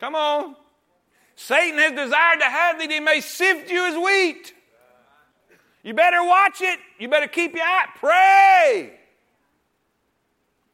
[0.00, 0.54] Come on.
[1.40, 4.52] Satan has desired to have thee, he may sift you as wheat.
[5.84, 6.80] You better watch it.
[6.98, 7.86] You better keep your eye.
[7.94, 8.98] Pray.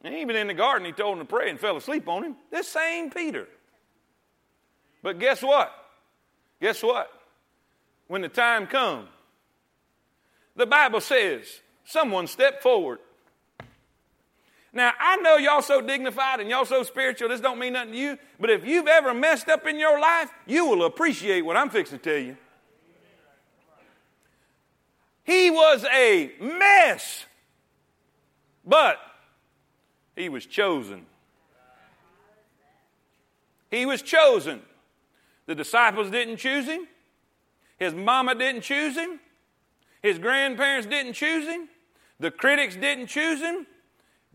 [0.03, 2.35] And even in the garden, he told him to pray and fell asleep on him.
[2.49, 3.47] This same Peter.
[5.03, 5.71] But guess what?
[6.59, 7.11] Guess what?
[8.07, 9.07] When the time comes,
[10.55, 11.45] the Bible says,
[11.83, 12.97] someone step forward.
[14.75, 17.97] Now, I know y'all so dignified and y'all so spiritual, this don't mean nothing to
[17.97, 21.69] you, but if you've ever messed up in your life, you will appreciate what I'm
[21.69, 22.35] fixing to tell you.
[25.23, 27.25] He was a mess,
[28.65, 28.99] but
[30.13, 31.05] he was chosen.
[33.71, 34.61] He was chosen.
[35.45, 36.85] The disciples didn't choose him.
[37.77, 39.21] His mama didn't choose him.
[40.01, 41.69] His grandparents didn't choose him.
[42.19, 43.65] The critics didn't choose him.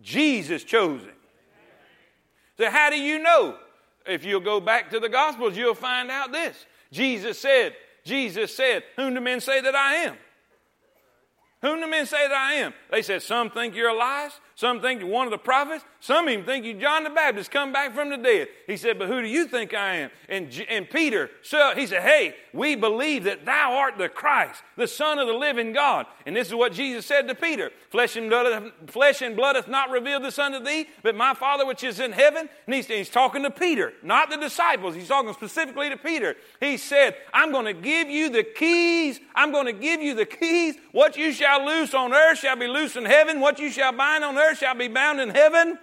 [0.02, 1.14] Jesus chose him.
[2.56, 3.56] So, how do you know?
[4.06, 6.66] If you'll go back to the Gospels, you'll find out this.
[6.90, 7.74] Jesus said,
[8.04, 10.16] Jesus said, Whom do men say that I am?
[11.62, 12.72] Whom do men say that I am?
[12.90, 16.44] They said, Some think you're Elias, some think you're one of the prophets, some even
[16.44, 18.48] think you're John the Baptist come back from the dead.
[18.66, 20.10] He said, But who do you think I am?
[20.28, 24.86] And, and Peter, so he said, Hey, we believe that thou art the Christ, the
[24.86, 26.04] Son of the living God.
[26.26, 29.66] And this is what Jesus said to Peter Flesh and blood, flesh and blood hath
[29.66, 32.46] not revealed this unto thee, but my Father which is in heaven.
[32.66, 34.94] And he's, he's talking to Peter, not the disciples.
[34.94, 36.36] He's talking specifically to Peter.
[36.60, 39.20] He said, I'm going to give you the keys.
[39.34, 40.74] I'm going to give you the keys.
[40.92, 43.40] What you shall loose on earth shall be loose in heaven.
[43.40, 45.78] What you shall bind on earth shall be bound in heaven.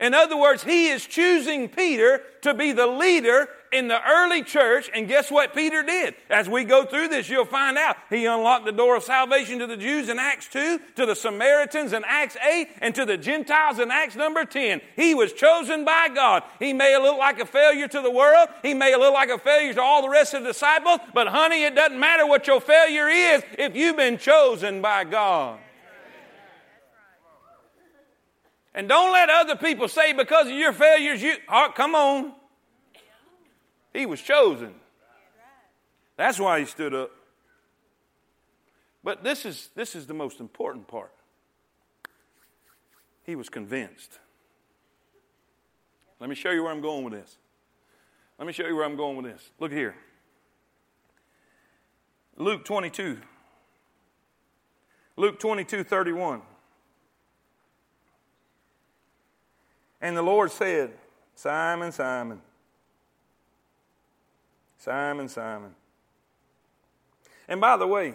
[0.00, 4.90] In other words, he is choosing Peter to be the leader in the early church.
[4.92, 6.14] And guess what Peter did?
[6.28, 7.96] As we go through this, you'll find out.
[8.10, 11.92] He unlocked the door of salvation to the Jews in Acts 2, to the Samaritans
[11.92, 14.80] in Acts 8, and to the Gentiles in Acts number 10.
[14.96, 16.42] He was chosen by God.
[16.58, 18.48] He may look like a failure to the world.
[18.62, 20.98] He may look like a failure to all the rest of the disciples.
[21.14, 25.60] But honey, it doesn't matter what your failure is if you've been chosen by God.
[28.74, 32.32] And don't let other people say because of your failures, you, oh, come on.
[33.92, 34.74] He was chosen.
[36.16, 37.10] That's why he stood up.
[39.04, 41.12] But this is, this is the most important part.
[43.24, 44.18] He was convinced.
[46.20, 47.36] Let me show you where I'm going with this.
[48.38, 49.50] Let me show you where I'm going with this.
[49.58, 49.94] Look here.
[52.36, 53.18] Luke 22.
[55.16, 56.42] Luke 22, 31.
[60.02, 60.90] And the Lord said,
[61.36, 62.42] Simon, Simon,
[64.76, 65.70] Simon, Simon.
[67.46, 68.14] And by the way,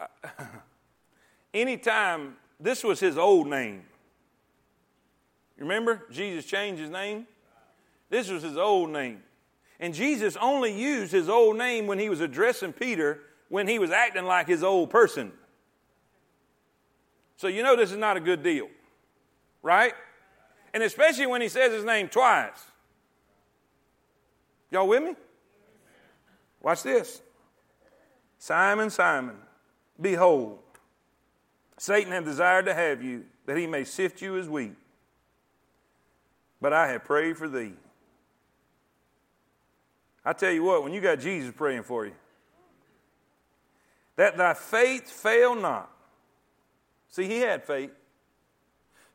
[1.54, 3.84] anytime, this was his old name.
[5.58, 7.26] Remember, Jesus changed his name?
[8.10, 9.22] This was his old name.
[9.78, 13.90] And Jesus only used his old name when he was addressing Peter when he was
[13.90, 15.32] acting like his old person.
[17.36, 18.68] So you know this is not a good deal,
[19.62, 19.94] right?
[20.74, 22.64] And especially when he says his name twice.
[24.70, 25.14] Y'all with me?
[26.60, 27.22] Watch this.
[28.38, 29.36] Simon, Simon,
[30.00, 30.58] behold,
[31.78, 34.76] Satan hath desired to have you, that he may sift you as wheat.
[36.60, 37.72] But I have prayed for thee.
[40.24, 42.12] I tell you what, when you got Jesus praying for you,
[44.16, 45.90] that thy faith fail not.
[47.08, 47.90] See, he had faith.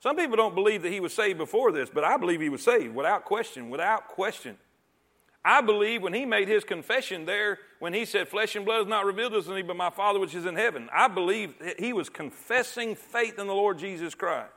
[0.04, 2.62] Some people don't believe that he was saved before this, but I believe he was
[2.62, 4.58] saved without question, without question.
[5.46, 8.88] I believe when he made his confession there, when he said, Flesh and blood is
[8.88, 12.10] not revealed to me, but my Father which is in heaven, I believe he was
[12.10, 14.52] confessing faith in the Lord Jesus Christ.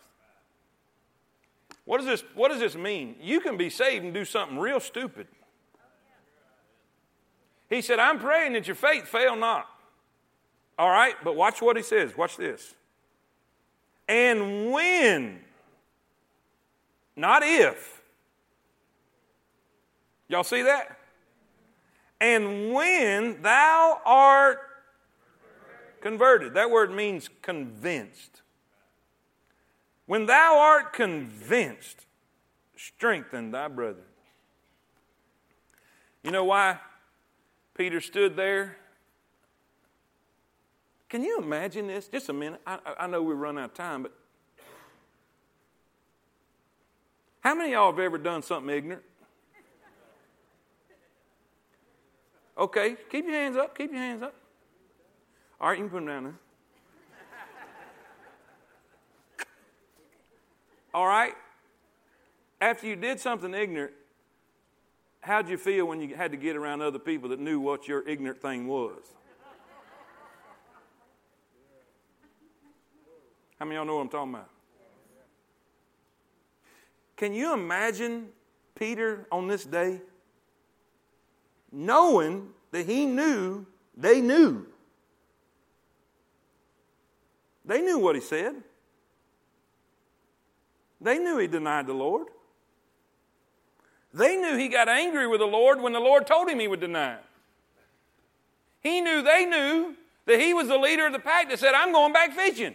[1.84, 3.14] What does this, what does this mean?
[3.20, 5.28] You can be saved and do something real stupid.
[7.70, 9.68] He said, I'm praying that your faith fail not.
[10.76, 12.16] All right, but watch what he says.
[12.16, 12.74] Watch this.
[14.08, 15.40] And when,
[17.16, 18.02] not if.
[20.28, 20.98] Y'all see that?
[22.20, 24.60] And when thou art
[26.00, 28.42] converted, that word means convinced.
[30.06, 32.06] When thou art convinced,
[32.76, 34.04] strengthen thy brethren.
[36.22, 36.78] You know why
[37.76, 38.76] Peter stood there?
[41.08, 42.08] Can you imagine this?
[42.08, 42.60] Just a minute.
[42.66, 44.12] I, I know we run out of time, but
[47.40, 49.02] how many of y'all have ever done something ignorant?
[52.58, 53.76] Okay, keep your hands up.
[53.76, 54.34] Keep your hands up.
[55.60, 56.34] All right, you can put them down there.
[60.92, 61.34] All right?
[62.60, 63.92] After you did something ignorant,
[65.20, 68.06] how'd you feel when you had to get around other people that knew what your
[68.08, 69.02] ignorant thing was?
[73.58, 74.50] How many of y'all know what I'm talking about?
[77.16, 78.28] Can you imagine
[78.74, 80.00] Peter on this day
[81.72, 83.64] knowing that he knew
[83.96, 84.66] they knew?
[87.64, 88.54] They knew what he said.
[91.00, 92.28] They knew he denied the Lord.
[94.12, 96.80] They knew he got angry with the Lord when the Lord told him he would
[96.80, 97.20] deny him.
[98.80, 99.96] He knew they knew
[100.26, 102.74] that he was the leader of the pack that said, I'm going back fishing.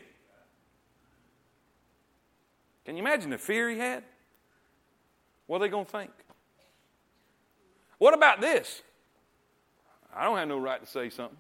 [2.86, 4.04] Can you imagine the fear he had?
[5.48, 6.12] What are they going to think?
[7.98, 8.82] What about this?
[10.16, 11.38] I don't have no right to say something.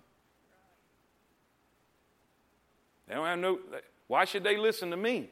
[3.07, 3.59] They don't have no.
[4.07, 5.29] Why should they listen to me?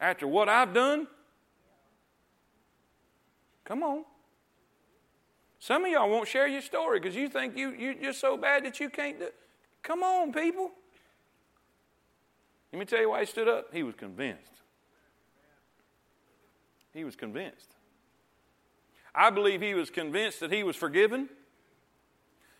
[0.00, 1.06] after what I've done?
[3.64, 4.04] Come on.
[5.58, 8.64] Some of y'all won't share your story because you think you, you, you're so bad
[8.64, 9.28] that you can't do
[9.82, 10.70] Come on, people.
[12.72, 13.72] Let me tell you why he stood up.
[13.72, 14.59] He was convinced.
[16.92, 17.74] He was convinced.
[19.14, 21.28] I believe he was convinced that he was forgiven.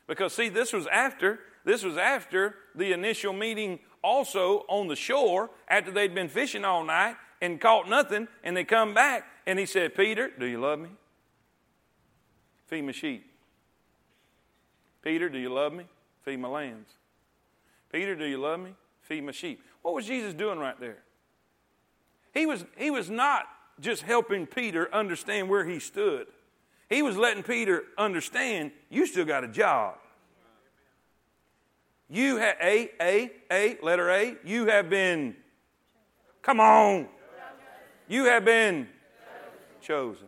[0.07, 5.51] Because see, this was after this was after the initial meeting also on the shore
[5.68, 9.66] after they'd been fishing all night and caught nothing, and they come back, and he
[9.66, 10.91] said, Peter, do you love me?
[12.66, 13.26] Feed my sheep.
[15.03, 15.85] Peter, do you love me?
[16.22, 16.89] Feed my lambs.
[17.91, 18.74] Peter, do you love me?
[19.01, 19.62] Feed my sheep.
[19.83, 20.99] What was Jesus doing right there?
[22.35, 23.47] He was, he was not
[23.81, 26.26] just helping Peter understand where he stood.
[26.89, 29.95] He was letting Peter understand you still got a job.
[32.09, 35.37] You have A, A, A, letter A, you have been,
[36.43, 37.07] come on,
[38.09, 38.89] you have been
[39.81, 40.26] chosen.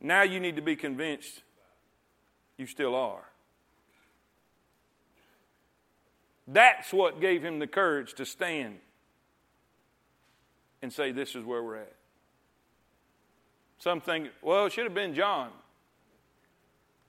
[0.00, 1.42] Now you need to be convinced
[2.56, 3.22] you still are.
[6.48, 8.78] That's what gave him the courage to stand
[10.86, 11.92] and say, This is where we're at.
[13.78, 15.50] Some think, well, it should have been John.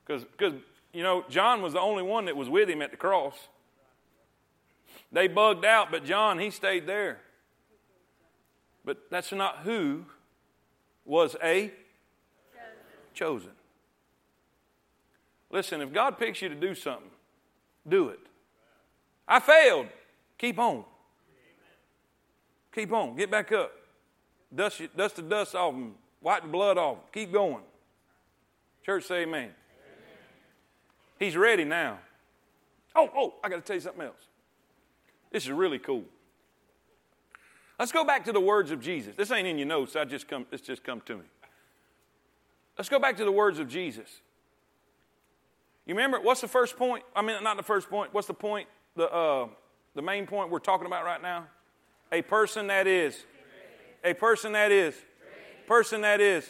[0.04, 0.54] Because,
[0.92, 3.36] you know, John was the only one that was with him at the cross.
[5.12, 7.20] They bugged out, but John, he stayed there.
[8.84, 10.06] But that's not who
[11.04, 11.70] was a
[13.14, 13.52] chosen.
[15.50, 17.10] Listen, if God picks you to do something,
[17.86, 18.18] do it.
[19.28, 19.86] I failed.
[20.36, 20.84] Keep on.
[22.74, 23.16] Keep on.
[23.16, 23.72] Get back up.
[24.54, 25.94] Dust, dust the dust off them.
[26.20, 26.98] Wipe the blood off.
[27.12, 27.62] Keep going.
[28.84, 29.42] Church, say amen.
[29.42, 29.52] amen.
[31.18, 31.98] He's ready now.
[32.96, 34.28] Oh, oh, I got to tell you something else.
[35.30, 36.04] This is really cool.
[37.78, 39.14] Let's go back to the words of Jesus.
[39.16, 39.94] This ain't in your notes.
[39.94, 41.24] I just come, it's just come to me.
[42.76, 44.20] Let's go back to the words of Jesus.
[45.86, 47.04] You remember what's the first point?
[47.14, 48.12] I mean, not the first point.
[48.12, 48.68] What's the point?
[48.94, 49.48] The uh,
[49.94, 51.46] the main point we're talking about right now.
[52.12, 53.24] A person that is.
[54.04, 54.94] A person that is.
[55.66, 56.48] Person that is.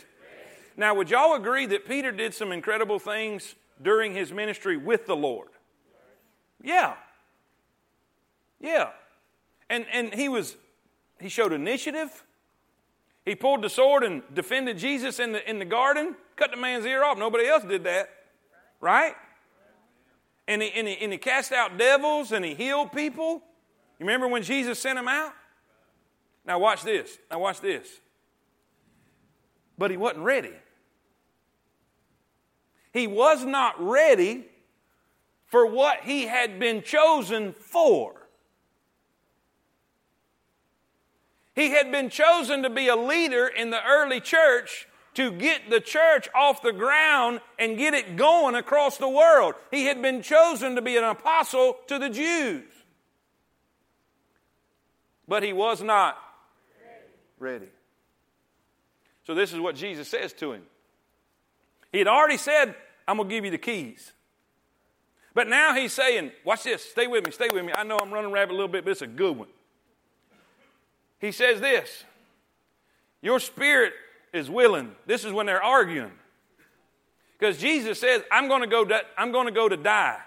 [0.76, 5.16] Now, would y'all agree that Peter did some incredible things during his ministry with the
[5.16, 5.48] Lord?
[6.62, 6.94] Yeah.
[8.61, 8.90] Yeah.
[9.68, 10.56] And and he was
[11.20, 12.24] he showed initiative.
[13.24, 16.86] He pulled the sword and defended Jesus in the, in the garden, cut the man's
[16.86, 17.18] ear off.
[17.18, 18.09] Nobody else did that,
[18.80, 19.14] right?
[20.46, 23.42] And he, and, he, and he cast out devils and he healed people.
[23.98, 25.34] You remember when Jesus sent him out?
[26.49, 27.18] Now, watch this.
[27.30, 27.86] Now, watch this.
[29.76, 30.55] But he wasn't ready.
[32.94, 34.46] He was not ready
[35.44, 38.14] for what he had been chosen for.
[41.55, 45.80] He had been chosen to be a leader in the early church to get the
[45.80, 49.55] church off the ground and get it going across the world.
[49.70, 52.64] He had been chosen to be an apostle to the Jews.
[55.26, 56.16] But he was not
[57.41, 57.68] ready.
[59.26, 60.62] So, this is what Jesus says to him.
[61.93, 62.74] He had already said,
[63.07, 64.12] I'm going to give you the keys.
[65.34, 67.72] But now he's saying, watch this, stay with me, stay with me.
[67.74, 69.49] I know I'm running rabbit a little bit, but it's a good one.
[71.20, 72.05] He says this
[73.22, 73.93] Your spirit
[74.32, 74.95] is willing.
[75.07, 76.12] This is when they're arguing.
[77.39, 78.86] Because Jesus says, I'm going to go
[79.16, 80.18] I'm going to go to die.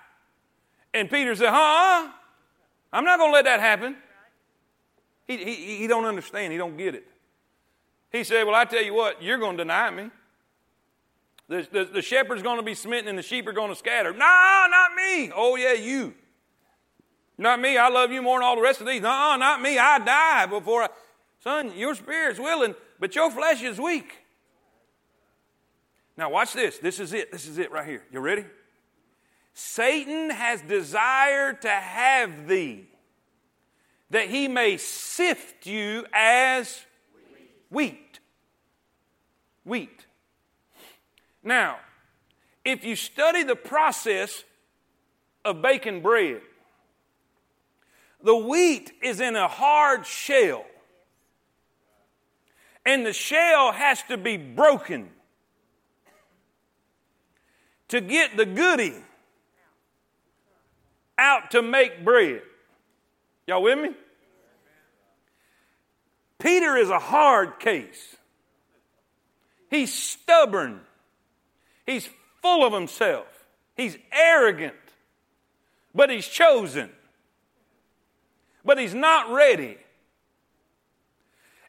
[0.93, 2.09] And Peter said, huh?
[2.93, 3.95] I'm not going to let that happen.
[5.37, 6.51] He, he, he don't understand.
[6.51, 7.05] He don't get it.
[8.11, 10.09] He said, well, I tell you what, you're going to deny me.
[11.47, 14.11] The, the, the shepherd's going to be smitten and the sheep are going to scatter.
[14.11, 15.31] No, not me.
[15.35, 16.13] Oh, yeah, you.
[17.37, 17.77] Not me.
[17.77, 19.01] I love you more than all the rest of these.
[19.01, 19.77] No, not me.
[19.77, 20.89] I die before I.
[21.39, 24.13] Son, your spirit's willing, but your flesh is weak.
[26.15, 26.77] Now, watch this.
[26.77, 27.31] This is it.
[27.31, 28.03] This is it right here.
[28.11, 28.45] You ready?
[29.53, 32.87] Satan has desired to have thee,
[34.11, 36.85] that he may sift you as
[37.69, 38.19] wheat.
[39.63, 40.05] Wheat.
[41.43, 41.79] Now,
[42.63, 44.43] if you study the process
[45.43, 46.41] of baking bread,
[48.21, 50.65] the wheat is in a hard shell.
[52.85, 55.09] And the shell has to be broken
[57.87, 58.95] to get the goody
[61.17, 62.41] out to make bread.
[63.51, 63.89] Y'all with me?
[66.39, 68.15] Peter is a hard case.
[69.69, 70.79] He's stubborn.
[71.85, 72.07] He's
[72.41, 73.27] full of himself.
[73.75, 74.73] He's arrogant,
[75.93, 76.91] but he's chosen.
[78.63, 79.75] But he's not ready.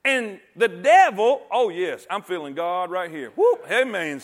[0.04, 3.30] And the devil, oh yes, I'm feeling God right here.
[3.30, 4.22] Whoop, amen.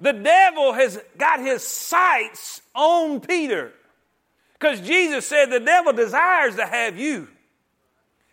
[0.00, 3.72] The devil has got his sights on Peter.
[4.62, 7.26] Because Jesus said the devil desires to have you.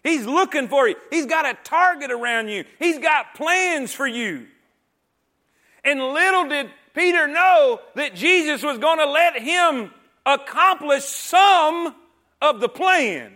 [0.04, 0.96] He's looking for you.
[1.10, 2.66] He's got a target around you.
[2.78, 4.46] He's got plans for you.
[5.84, 9.92] And little did Peter know that Jesus was going to let him
[10.24, 11.96] accomplish some
[12.44, 13.34] of the plan.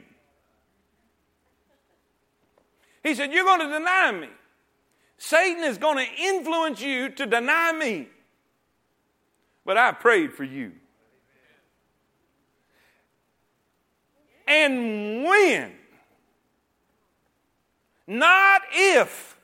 [3.02, 4.30] He said, You're going to deny me.
[5.18, 8.08] Satan is going to influence you to deny me.
[9.66, 10.74] But I prayed for you.
[14.54, 15.72] And when,
[18.06, 19.36] not if,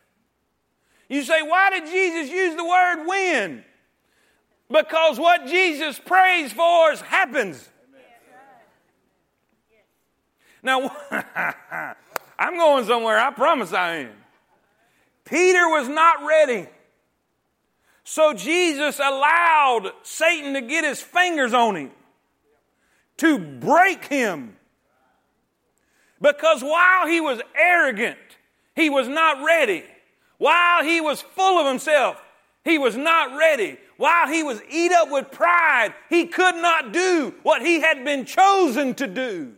[1.07, 3.65] you say, why did Jesus use the word when?
[4.69, 7.67] Because what Jesus prays for happens.
[10.61, 10.95] Now,
[12.37, 14.11] I'm going somewhere, I promise I am.
[15.25, 16.67] Peter was not ready.
[18.03, 21.91] So Jesus allowed Satan to get his fingers on him,
[23.17, 24.55] to break him.
[26.21, 28.17] Because while he was arrogant,
[28.75, 29.83] he was not ready.
[30.37, 32.21] While he was full of himself,
[32.63, 33.77] he was not ready.
[33.97, 38.25] While he was eat up with pride, he could not do what he had been
[38.25, 39.53] chosen to do.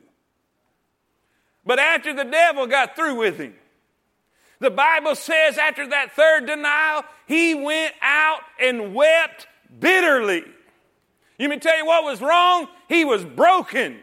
[1.65, 3.53] But after the devil got through with him,
[4.59, 9.47] the Bible says after that third denial, he went out and wept
[9.79, 10.43] bitterly.
[11.37, 12.67] You me tell you what was wrong?
[12.87, 13.99] He was broken.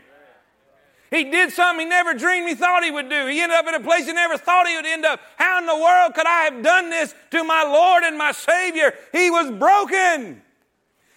[1.10, 3.26] He did something he never dreamed he thought he would do.
[3.26, 5.20] He ended up in a place he never thought he would end up.
[5.36, 8.92] How in the world could I have done this to my Lord and my Savior?
[9.12, 10.42] He was broken.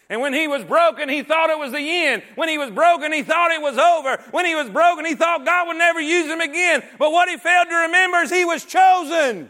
[0.10, 2.24] And when he was broken, he thought it was the end.
[2.36, 4.22] When he was broken, he thought it was over.
[4.32, 6.84] When he was broken, he thought God would never use him again.
[6.98, 9.50] But what he failed to remember is he was chosen.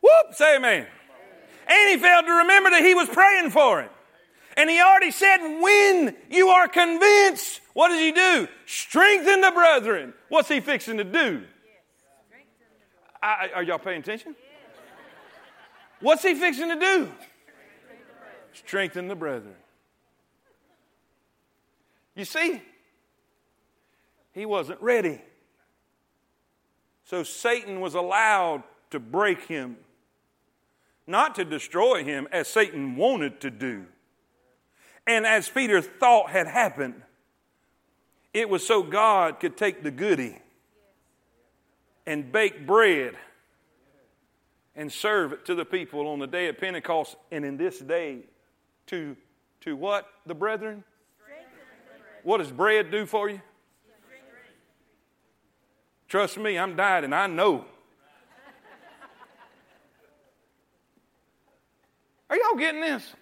[0.00, 0.86] Whoop, say amen.
[1.68, 3.90] And he failed to remember that he was praying for him.
[4.60, 8.46] And he already said, when you are convinced, what does he do?
[8.66, 10.12] Strengthen the brethren.
[10.28, 11.44] What's he fixing to do?
[13.22, 14.36] I, are y'all paying attention?
[16.00, 17.10] What's he fixing to do?
[18.52, 19.54] Strengthen the brethren.
[22.14, 22.60] You see,
[24.32, 25.22] he wasn't ready.
[27.06, 29.78] So Satan was allowed to break him,
[31.06, 33.86] not to destroy him as Satan wanted to do
[35.10, 37.02] and as Peter thought had happened,
[38.32, 40.40] It was so God could take the goody
[42.06, 43.16] and bake bread
[44.76, 48.20] and serve it to the people on the day of Pentecost and in this day
[48.86, 49.16] to,
[49.62, 50.06] to what?
[50.26, 50.84] The brethren?
[52.22, 53.40] What does bread do for you?
[56.06, 57.12] Trust me, I'm dieting.
[57.12, 57.64] I know.
[62.28, 63.12] Are y'all getting this?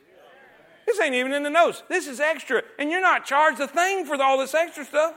[0.88, 1.82] This ain't even in the notes.
[1.90, 2.62] This is extra.
[2.78, 5.12] And you're not charged a thing for all this extra stuff.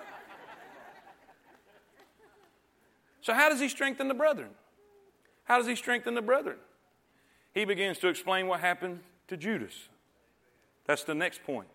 [3.22, 4.50] So, how does he strengthen the brethren?
[5.46, 6.58] How does he strengthen the brethren?
[7.54, 9.00] He begins to explain what happened
[9.30, 9.88] to Judas.
[10.88, 11.70] That's the next point.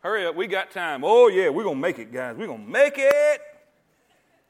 [0.00, 1.02] Hurry up, we got time.
[1.04, 2.34] Oh, yeah, we're going to make it, guys.
[2.34, 3.40] We're going to make it.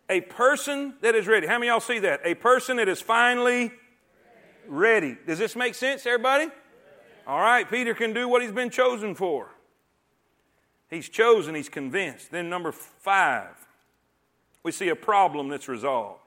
[0.09, 1.49] A person that is ready.
[1.49, 2.21] How many y'all see that?
[2.25, 3.73] A person that is finally
[4.69, 5.17] ready.
[5.27, 6.53] Does this make sense, everybody?
[7.27, 9.51] All right, Peter can do what he's been chosen for.
[10.91, 12.31] He's chosen, he's convinced.
[12.31, 13.55] Then, number five,
[14.63, 16.21] we see a problem that's resolved.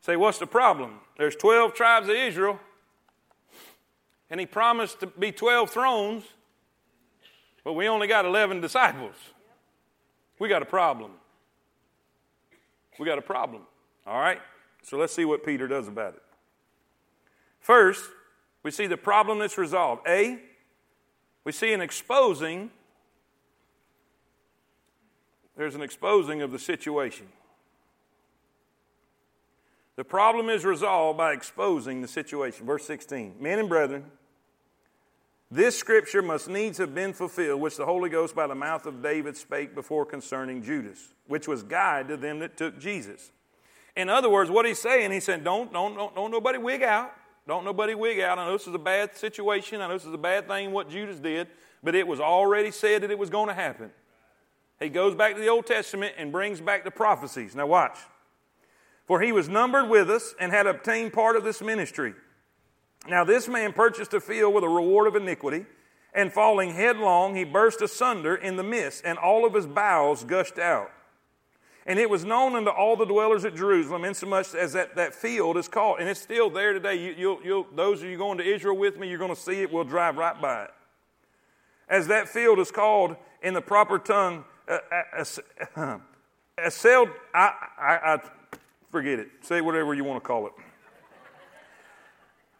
[0.00, 1.00] Say, what's the problem?
[1.16, 2.58] There's 12 tribes of Israel,
[4.30, 6.24] and he promised to be 12 thrones,
[7.64, 9.14] but we only got 11 disciples.
[10.38, 11.12] We got a problem.
[12.98, 13.62] We got a problem.
[14.06, 14.40] All right?
[14.82, 16.22] So let's see what Peter does about it.
[17.60, 18.02] First,
[18.62, 20.02] we see the problem that's resolved.
[20.06, 20.38] A,
[21.44, 22.70] we see an exposing,
[25.56, 27.26] there's an exposing of the situation.
[29.96, 32.66] The problem is resolved by exposing the situation.
[32.66, 34.04] Verse 16 Men and brethren,
[35.50, 39.02] this scripture must needs have been fulfilled, which the Holy Ghost by the mouth of
[39.02, 43.32] David spake before concerning Judas, which was guide to them that took Jesus.
[43.94, 47.12] In other words, what he's saying, he said, don't, don't, don't, don't nobody wig out.
[47.46, 48.38] Don't nobody wig out.
[48.38, 49.80] I know this is a bad situation.
[49.80, 51.48] I know this is a bad thing what Judas did,
[51.82, 53.90] but it was already said that it was going to happen.
[54.78, 57.54] He goes back to the Old Testament and brings back the prophecies.
[57.54, 57.98] Now, watch.
[59.06, 62.14] For he was numbered with us and had obtained part of this ministry.
[63.08, 65.66] Now, this man purchased a field with a reward of iniquity,
[66.14, 70.58] and falling headlong, he burst asunder in the midst, and all of his bowels gushed
[70.58, 70.90] out.
[71.84, 75.56] And it was known unto all the dwellers at Jerusalem, insomuch as that, that field
[75.56, 76.94] is called, and it's still there today.
[76.94, 79.62] You, you'll, you'll, those of you going to Israel with me, you're going to see
[79.62, 79.72] it.
[79.72, 80.70] We'll drive right by it.
[81.88, 84.78] As that field is called in the proper tongue, uh,
[85.16, 85.24] uh,
[85.76, 85.98] uh,
[86.56, 88.18] I, I, I,
[88.90, 89.28] forget it.
[89.40, 90.52] Say whatever you want to call it.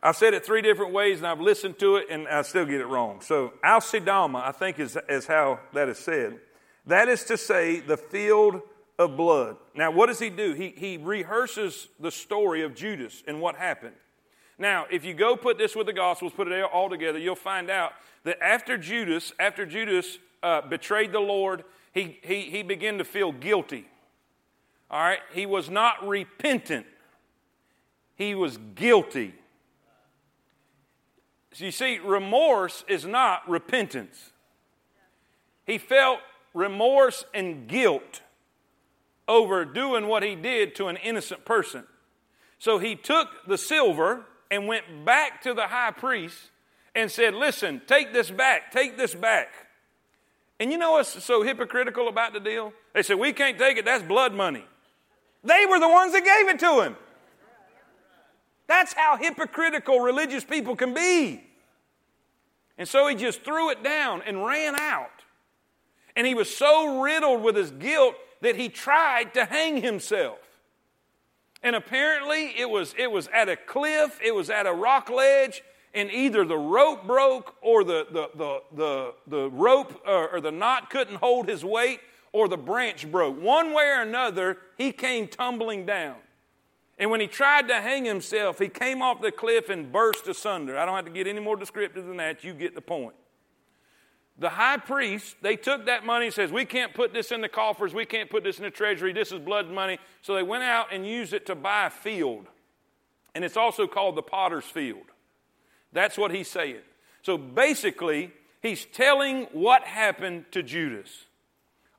[0.03, 2.81] I've said it three different ways, and I've listened to it, and I still get
[2.81, 3.21] it wrong.
[3.21, 6.41] So, Al-Sidama, I think, is, is how that is said.
[6.87, 8.63] That is to say, the field
[9.03, 9.57] of blood.
[9.75, 10.53] Now, what does he do?
[10.53, 13.95] He, he rehearses the story of Judas and what happened.
[14.59, 17.71] Now, if you go put this with the Gospels, put it all together, you'll find
[17.71, 17.93] out
[18.25, 23.33] that after Judas, after Judas uh, betrayed the Lord, he, he, he began to feel
[23.33, 23.87] guilty.
[24.91, 25.21] All right?
[25.33, 26.87] He was not repentant,
[28.15, 29.35] he was guilty.
[31.55, 34.31] So you see, remorse is not repentance.
[35.67, 36.21] He felt
[36.55, 38.23] remorse and guilt
[39.29, 41.85] over doing what he did to an innocent person.
[42.59, 46.37] So he took the silver and went back to the high priest
[46.95, 49.49] and said, Listen, take this back, take this back.
[50.61, 52.73] And you know what's so hypocritical about the deal?
[52.93, 54.65] They said, We can't take it, that's blood money.
[55.43, 56.97] They were the ones that gave it to him.
[58.69, 61.43] That's how hypocritical religious people can be.
[62.79, 65.11] And so he just threw it down and ran out.
[66.15, 70.39] And he was so riddled with his guilt that he tried to hang himself.
[71.63, 75.63] And apparently it was, it was at a cliff, it was at a rock ledge,
[75.95, 80.51] and either the rope broke or the, the, the, the, the rope or, or the
[80.51, 82.01] knot couldn't hold his weight
[82.33, 83.41] or the branch broke.
[83.41, 86.17] One way or another, he came tumbling down.
[86.99, 90.77] And when he tried to hang himself, he came off the cliff and burst asunder.
[90.79, 92.43] I don't have to get any more descriptive than that.
[92.43, 93.15] You get the point
[94.39, 97.49] the high priest, they took that money and says, we can't put this in the
[97.49, 99.99] coffers, we can't put this in the treasury, this is blood money.
[100.23, 102.47] So they went out and used it to buy a field.
[103.35, 105.05] And it's also called the potter's field.
[105.93, 106.81] That's what he's saying.
[107.23, 111.27] So basically, he's telling what happened to Judas.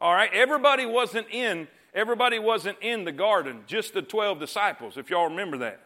[0.01, 5.09] All right, everybody wasn't in, everybody wasn't in the garden, just the 12 disciples, if
[5.09, 5.79] y'all remember that.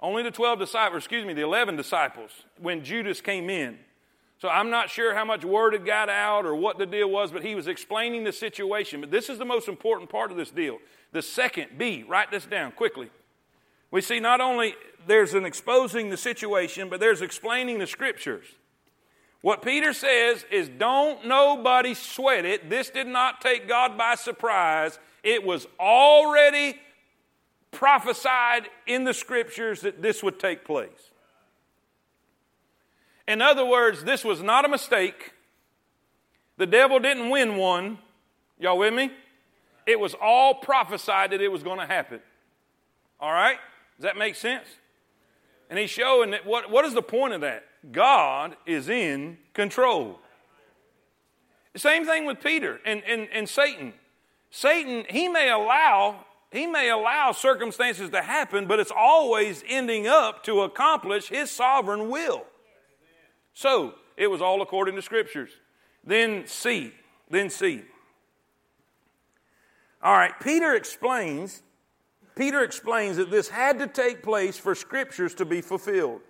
[0.00, 3.78] Only the 12 disciples, excuse me, the 11 disciples when Judas came in.
[4.38, 7.30] So I'm not sure how much word had got out or what the deal was,
[7.30, 9.00] but he was explaining the situation.
[9.00, 10.78] But this is the most important part of this deal.
[11.12, 13.10] The second, B, write this down quickly.
[13.90, 14.74] We see not only
[15.06, 18.44] there's an exposing the situation, but there's explaining the scriptures.
[19.40, 22.70] What Peter says is don't nobody sweat it.
[22.70, 24.98] This did not take God by surprise.
[25.22, 26.80] It was already
[27.70, 31.10] prophesied in the scriptures that this would take place.
[33.26, 35.32] In other words, this was not a mistake.
[36.56, 37.98] The devil didn't win one.
[38.58, 39.10] Y'all with me?
[39.86, 42.20] It was all prophesied that it was going to happen.
[43.20, 43.58] All right?
[43.96, 44.66] Does that make sense?
[45.70, 47.64] And he's showing that what, what is the point of that?
[47.90, 50.18] God is in control.
[51.76, 53.92] Same thing with Peter and, and, and Satan.
[54.50, 60.44] Satan, he may allow he may allow circumstances to happen, but it's always ending up
[60.44, 62.44] to accomplish his sovereign will.
[63.54, 65.50] So, it was all according to scriptures.
[66.04, 66.92] Then C,
[67.30, 67.82] then C.
[70.02, 71.62] All right, Peter explains
[72.36, 76.20] Peter explains that this had to take place for scriptures to be fulfilled.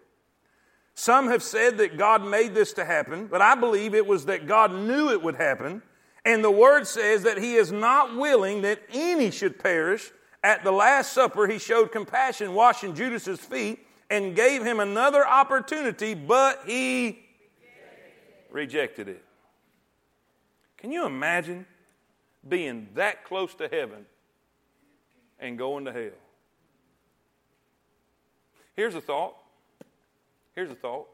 [0.95, 4.47] Some have said that God made this to happen, but I believe it was that
[4.47, 5.83] God knew it would happen.
[6.25, 10.13] And the word says that he is not willing that any should perish.
[10.43, 13.84] At the Last Supper, he showed compassion, washing Judas's feet,
[14.15, 17.19] and gave him another opportunity, but he
[18.51, 19.25] rejected it.
[20.77, 21.67] Can you imagine
[22.49, 24.07] being that close to heaven
[25.41, 26.11] and going to hell?
[28.77, 29.37] Here's a thought
[30.55, 31.07] Here's a thought.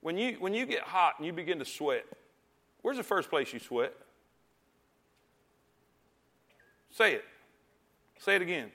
[0.00, 2.04] When you, when you get hot and you begin to sweat,
[2.82, 3.94] where's the first place you sweat?
[6.90, 7.24] Say it.
[8.18, 8.70] Say it again.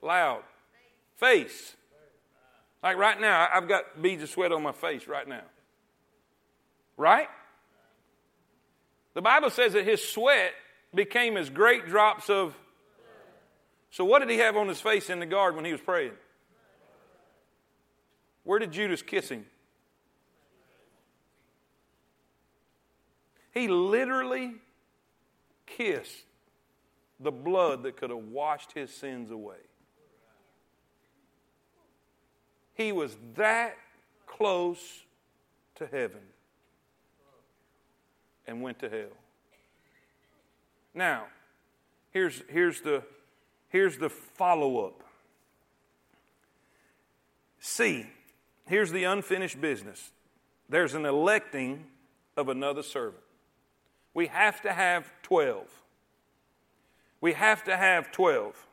[0.00, 0.42] Loud.
[1.22, 1.76] Face.
[2.82, 5.44] Like right now, I've got beads of sweat on my face right now.
[6.96, 7.28] Right?
[9.14, 10.52] The Bible says that his sweat
[10.92, 12.56] became as great drops of.
[13.90, 16.10] So, what did he have on his face in the garden when he was praying?
[18.42, 19.46] Where did Judas kiss him?
[23.52, 24.54] He literally
[25.66, 26.24] kissed
[27.20, 29.58] the blood that could have washed his sins away.
[32.82, 33.76] He was that
[34.26, 35.04] close
[35.76, 36.20] to heaven
[38.46, 39.16] and went to hell.
[40.94, 41.24] Now,
[42.10, 43.02] here's, here's the,
[43.68, 45.02] here's the follow up.
[47.60, 48.06] See,
[48.66, 50.10] Here's the unfinished business
[50.68, 51.84] there's an electing
[52.36, 53.22] of another servant.
[54.14, 55.66] We have to have 12.
[57.20, 58.66] We have to have 12.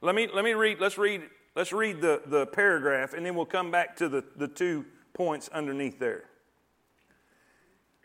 [0.00, 1.22] Let me, let me read, let's read,
[1.54, 4.84] let's read the, the paragraph and then we'll come back to the, the two
[5.14, 6.24] points underneath there.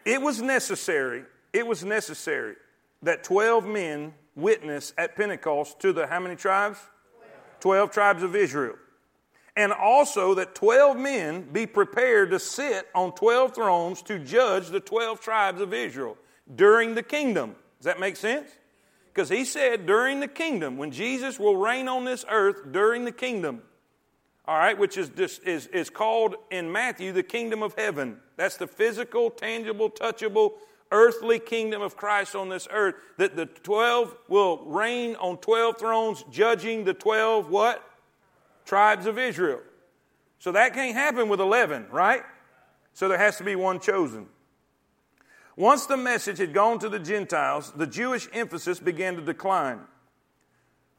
[0.05, 1.23] It was necessary,
[1.53, 2.55] it was necessary
[3.01, 6.79] that 12 men witness at Pentecost to the how many tribes?
[7.59, 8.75] 12, 12 tribes of Israel
[9.55, 14.79] and also that 12 men be prepared to sit on 12 thrones to judge the
[14.79, 16.17] 12 tribes of Israel
[16.55, 17.55] during the kingdom.
[17.79, 18.49] Does that make sense?
[19.15, 23.13] Because he said during the kingdom, when Jesus will reign on this earth during the
[23.13, 23.61] kingdom,
[24.45, 25.09] all right, which is,
[25.45, 28.17] is, is called in Matthew the kingdom of heaven.
[28.35, 30.51] That's the physical, tangible, touchable,
[30.91, 32.95] earthly kingdom of Christ on this earth.
[33.17, 37.81] That the 12 will reign on 12 thrones, judging the 12 what?
[38.65, 39.61] tribes of Israel.
[40.39, 42.23] So that can't happen with 11, right?
[42.93, 44.27] So there has to be one chosen.
[45.57, 49.79] Once the message had gone to the Gentiles, the Jewish emphasis began to decline.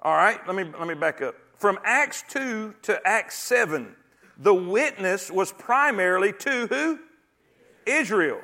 [0.01, 1.35] All right, let me, let me back up.
[1.59, 3.95] From Acts 2 to Acts 7,
[4.39, 6.99] the witness was primarily to who?
[7.87, 8.41] Israel.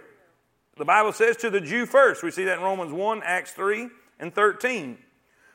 [0.77, 2.23] The Bible says to the Jew first.
[2.23, 3.89] We see that in Romans 1, Acts 3,
[4.19, 4.99] and 13.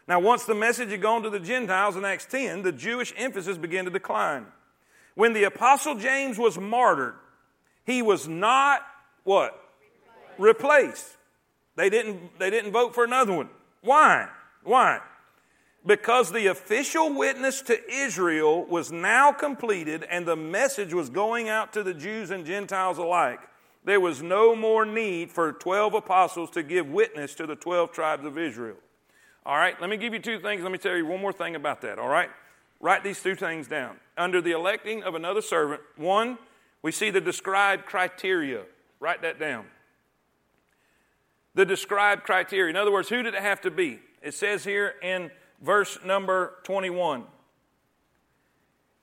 [0.08, 3.58] Now, once the message had gone to the Gentiles in Acts 10, the Jewish emphasis
[3.58, 4.45] began to decline.
[5.16, 7.16] When the Apostle James was martyred,
[7.86, 8.82] he was not
[9.24, 9.60] what?
[10.38, 11.18] Replaced.
[11.76, 13.50] They didn't, they didn't vote for another one.
[13.82, 14.28] Why?
[14.64, 15.00] Why?
[15.86, 21.72] Because the official witness to Israel was now completed and the message was going out
[21.74, 23.40] to the Jews and Gentiles alike.
[23.86, 28.26] There was no more need for 12 apostles to give witness to the 12 tribes
[28.26, 28.76] of Israel.
[29.46, 30.62] All right, let me give you two things.
[30.62, 32.30] Let me tell you one more thing about that, all right?
[32.82, 33.96] Write these two things down.
[34.18, 36.38] Under the electing of another servant, one,
[36.82, 38.64] we see the described criteria.
[39.00, 39.66] Write that down.
[41.58, 42.70] The described criteria.
[42.70, 43.99] In other words, who did it have to be?
[44.22, 47.24] It says here in verse number 21.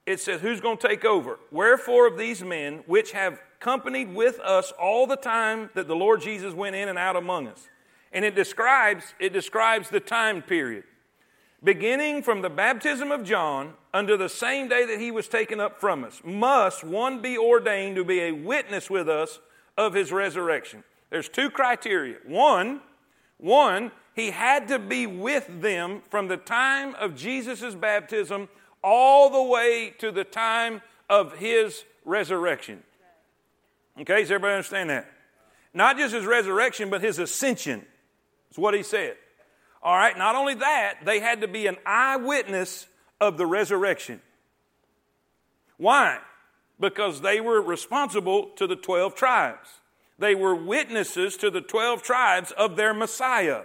[0.06, 1.40] It says, Who's going to take over?
[1.50, 6.20] Wherefore of these men which have companied with us all the time that the Lord
[6.20, 7.68] Jesus went in and out among us.
[8.12, 10.84] And it describes, it describes the time period.
[11.64, 15.80] beginning from the baptism of John unto the same day that he was taken up
[15.80, 19.40] from us, must one be ordained to be a witness with us
[19.76, 20.84] of his resurrection.
[21.14, 22.16] There's two criteria.
[22.26, 22.80] One,
[23.36, 28.48] one, he had to be with them from the time of Jesus' baptism
[28.82, 32.82] all the way to the time of his resurrection.
[34.00, 35.08] Okay, does everybody understand that?
[35.72, 37.86] Not just his resurrection, but his ascension.
[38.50, 39.14] Is what he said.
[39.84, 42.88] All right, not only that, they had to be an eyewitness
[43.20, 44.20] of the resurrection.
[45.76, 46.18] Why?
[46.80, 49.68] Because they were responsible to the 12 tribes.
[50.18, 53.62] They were witnesses to the 12 tribes of their Messiah.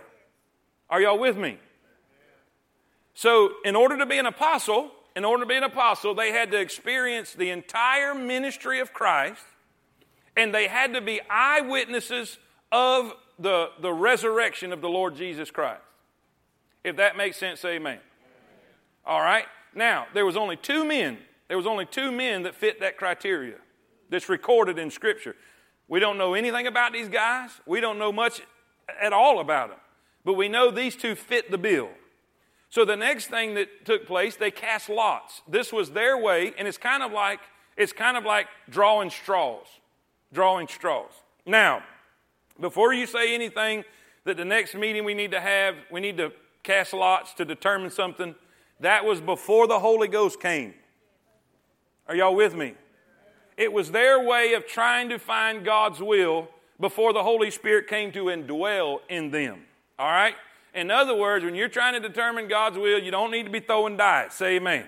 [0.89, 1.59] Are y'all with me?
[3.13, 6.51] So, in order to be an apostle, in order to be an apostle, they had
[6.51, 9.43] to experience the entire ministry of Christ,
[10.37, 12.39] and they had to be eyewitnesses
[12.71, 15.81] of the, the resurrection of the Lord Jesus Christ.
[16.83, 17.99] If that makes sense, say amen.
[19.05, 19.45] All right.
[19.75, 21.17] Now, there was only two men.
[21.47, 23.55] There was only two men that fit that criteria
[24.09, 25.35] that's recorded in Scripture.
[25.89, 27.49] We don't know anything about these guys.
[27.65, 28.41] We don't know much
[29.01, 29.79] at all about them.
[30.23, 31.89] But we know these two fit the bill.
[32.69, 35.41] So the next thing that took place, they cast lots.
[35.47, 37.39] This was their way, and it's kind of like
[37.75, 39.65] it's kind of like drawing straws.
[40.31, 41.11] Drawing straws.
[41.45, 41.81] Now,
[42.59, 43.83] before you say anything
[44.25, 46.31] that the next meeting we need to have, we need to
[46.61, 48.35] cast lots to determine something,
[48.81, 50.73] that was before the Holy Ghost came.
[52.07, 52.75] Are y'all with me?
[53.59, 56.47] It was their way of trying to find God's will
[56.79, 59.65] before the Holy Spirit came to indwell in them.
[59.99, 60.33] All right?
[60.73, 63.59] In other words, when you're trying to determine God's will, you don't need to be
[63.59, 64.35] throwing dice.
[64.35, 64.85] Say amen.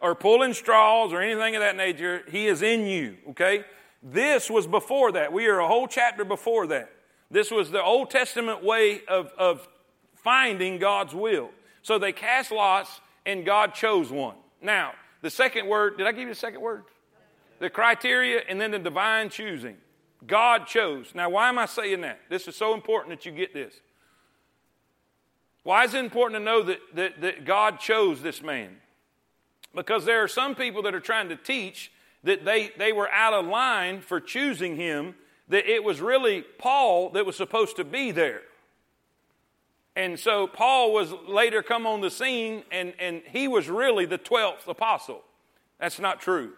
[0.00, 2.24] Or pulling straws or anything of that nature.
[2.28, 3.64] He is in you, okay?
[4.02, 5.32] This was before that.
[5.32, 6.90] We are a whole chapter before that.
[7.30, 9.68] This was the Old Testament way of, of
[10.16, 11.50] finding God's will.
[11.82, 14.34] So they cast lots and God chose one.
[14.60, 16.82] Now, the second word, did I give you the second word?
[17.62, 19.76] The criteria and then the divine choosing.
[20.26, 21.12] God chose.
[21.14, 22.18] Now, why am I saying that?
[22.28, 23.72] This is so important that you get this.
[25.62, 28.78] Why is it important to know that, that, that God chose this man?
[29.76, 31.92] Because there are some people that are trying to teach
[32.24, 35.14] that they, they were out of line for choosing him,
[35.46, 38.42] that it was really Paul that was supposed to be there.
[39.94, 44.18] And so Paul was later come on the scene, and, and he was really the
[44.18, 45.22] 12th apostle.
[45.78, 46.54] That's not true.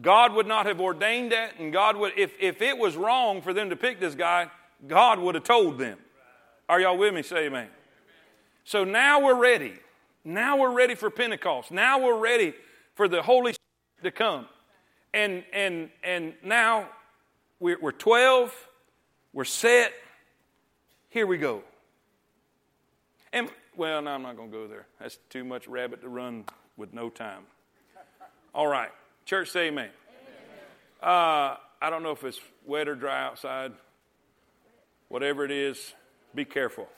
[0.00, 3.52] God would not have ordained that, and God would, if, if it was wrong for
[3.52, 4.50] them to pick this guy,
[4.86, 5.98] God would have told them.
[6.68, 7.22] Are y'all with me?
[7.22, 7.68] Say amen.
[8.64, 9.74] So now we're ready.
[10.24, 11.70] Now we're ready for Pentecost.
[11.70, 12.54] Now we're ready
[12.94, 14.46] for the Holy Spirit to come.
[15.12, 16.88] And, and, and now
[17.60, 18.52] we're, we're 12,
[19.32, 19.92] we're set.
[21.10, 21.62] Here we go.
[23.32, 24.86] And, well, no, I'm not going to go there.
[24.98, 26.44] That's too much rabbit to run
[26.76, 27.42] with no time.
[28.54, 28.90] All right.
[29.24, 29.88] Church, say amen.
[29.88, 31.12] amen.
[31.14, 33.72] Uh, I don't know if it's wet or dry outside.
[35.08, 35.94] Whatever it is,
[36.34, 36.88] be careful.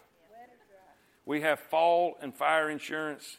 [1.25, 3.39] We have fall and fire insurance.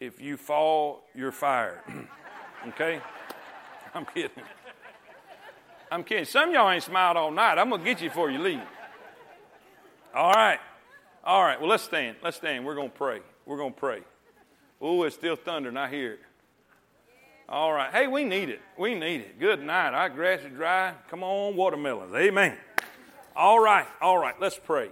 [0.00, 1.80] If you fall, you're fired.
[2.68, 3.00] okay?
[3.94, 4.42] I'm kidding.
[5.90, 6.24] I'm kidding.
[6.24, 7.58] Some y'all ain't smiled all night.
[7.58, 8.60] I'm going to get you before you leave.
[10.14, 10.58] All right.
[11.24, 11.58] All right.
[11.58, 12.16] Well, let's stand.
[12.22, 12.66] Let's stand.
[12.66, 13.20] We're going to pray.
[13.46, 14.00] We're going to pray.
[14.80, 15.76] Oh, it's still thundering.
[15.76, 16.20] I hear it.
[17.48, 17.92] All right.
[17.92, 18.60] Hey, we need it.
[18.76, 19.38] We need it.
[19.38, 19.94] Good night.
[19.94, 20.94] Our grass is dry.
[21.08, 22.12] Come on, watermelons.
[22.12, 22.56] Amen.
[23.36, 23.86] All right.
[24.00, 24.34] All right.
[24.40, 24.90] Let's pray.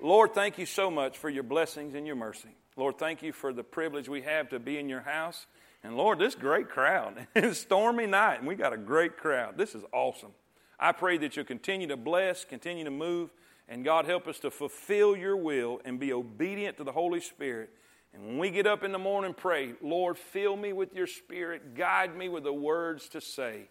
[0.00, 2.48] Lord, thank you so much for your blessings and your mercy.
[2.76, 5.46] Lord, thank you for the privilege we have to be in your house.
[5.82, 7.26] And Lord, this great crowd.
[7.34, 9.58] it's stormy night, and we got a great crowd.
[9.58, 10.32] This is awesome.
[10.80, 13.30] I pray that you'll continue to bless, continue to move,
[13.68, 17.68] and God help us to fulfill your will and be obedient to the Holy Spirit.
[18.14, 21.74] And when we get up in the morning, pray, Lord, fill me with your spirit,
[21.74, 23.68] guide me with the words to say.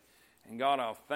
[0.50, 1.12] And God, I'll thank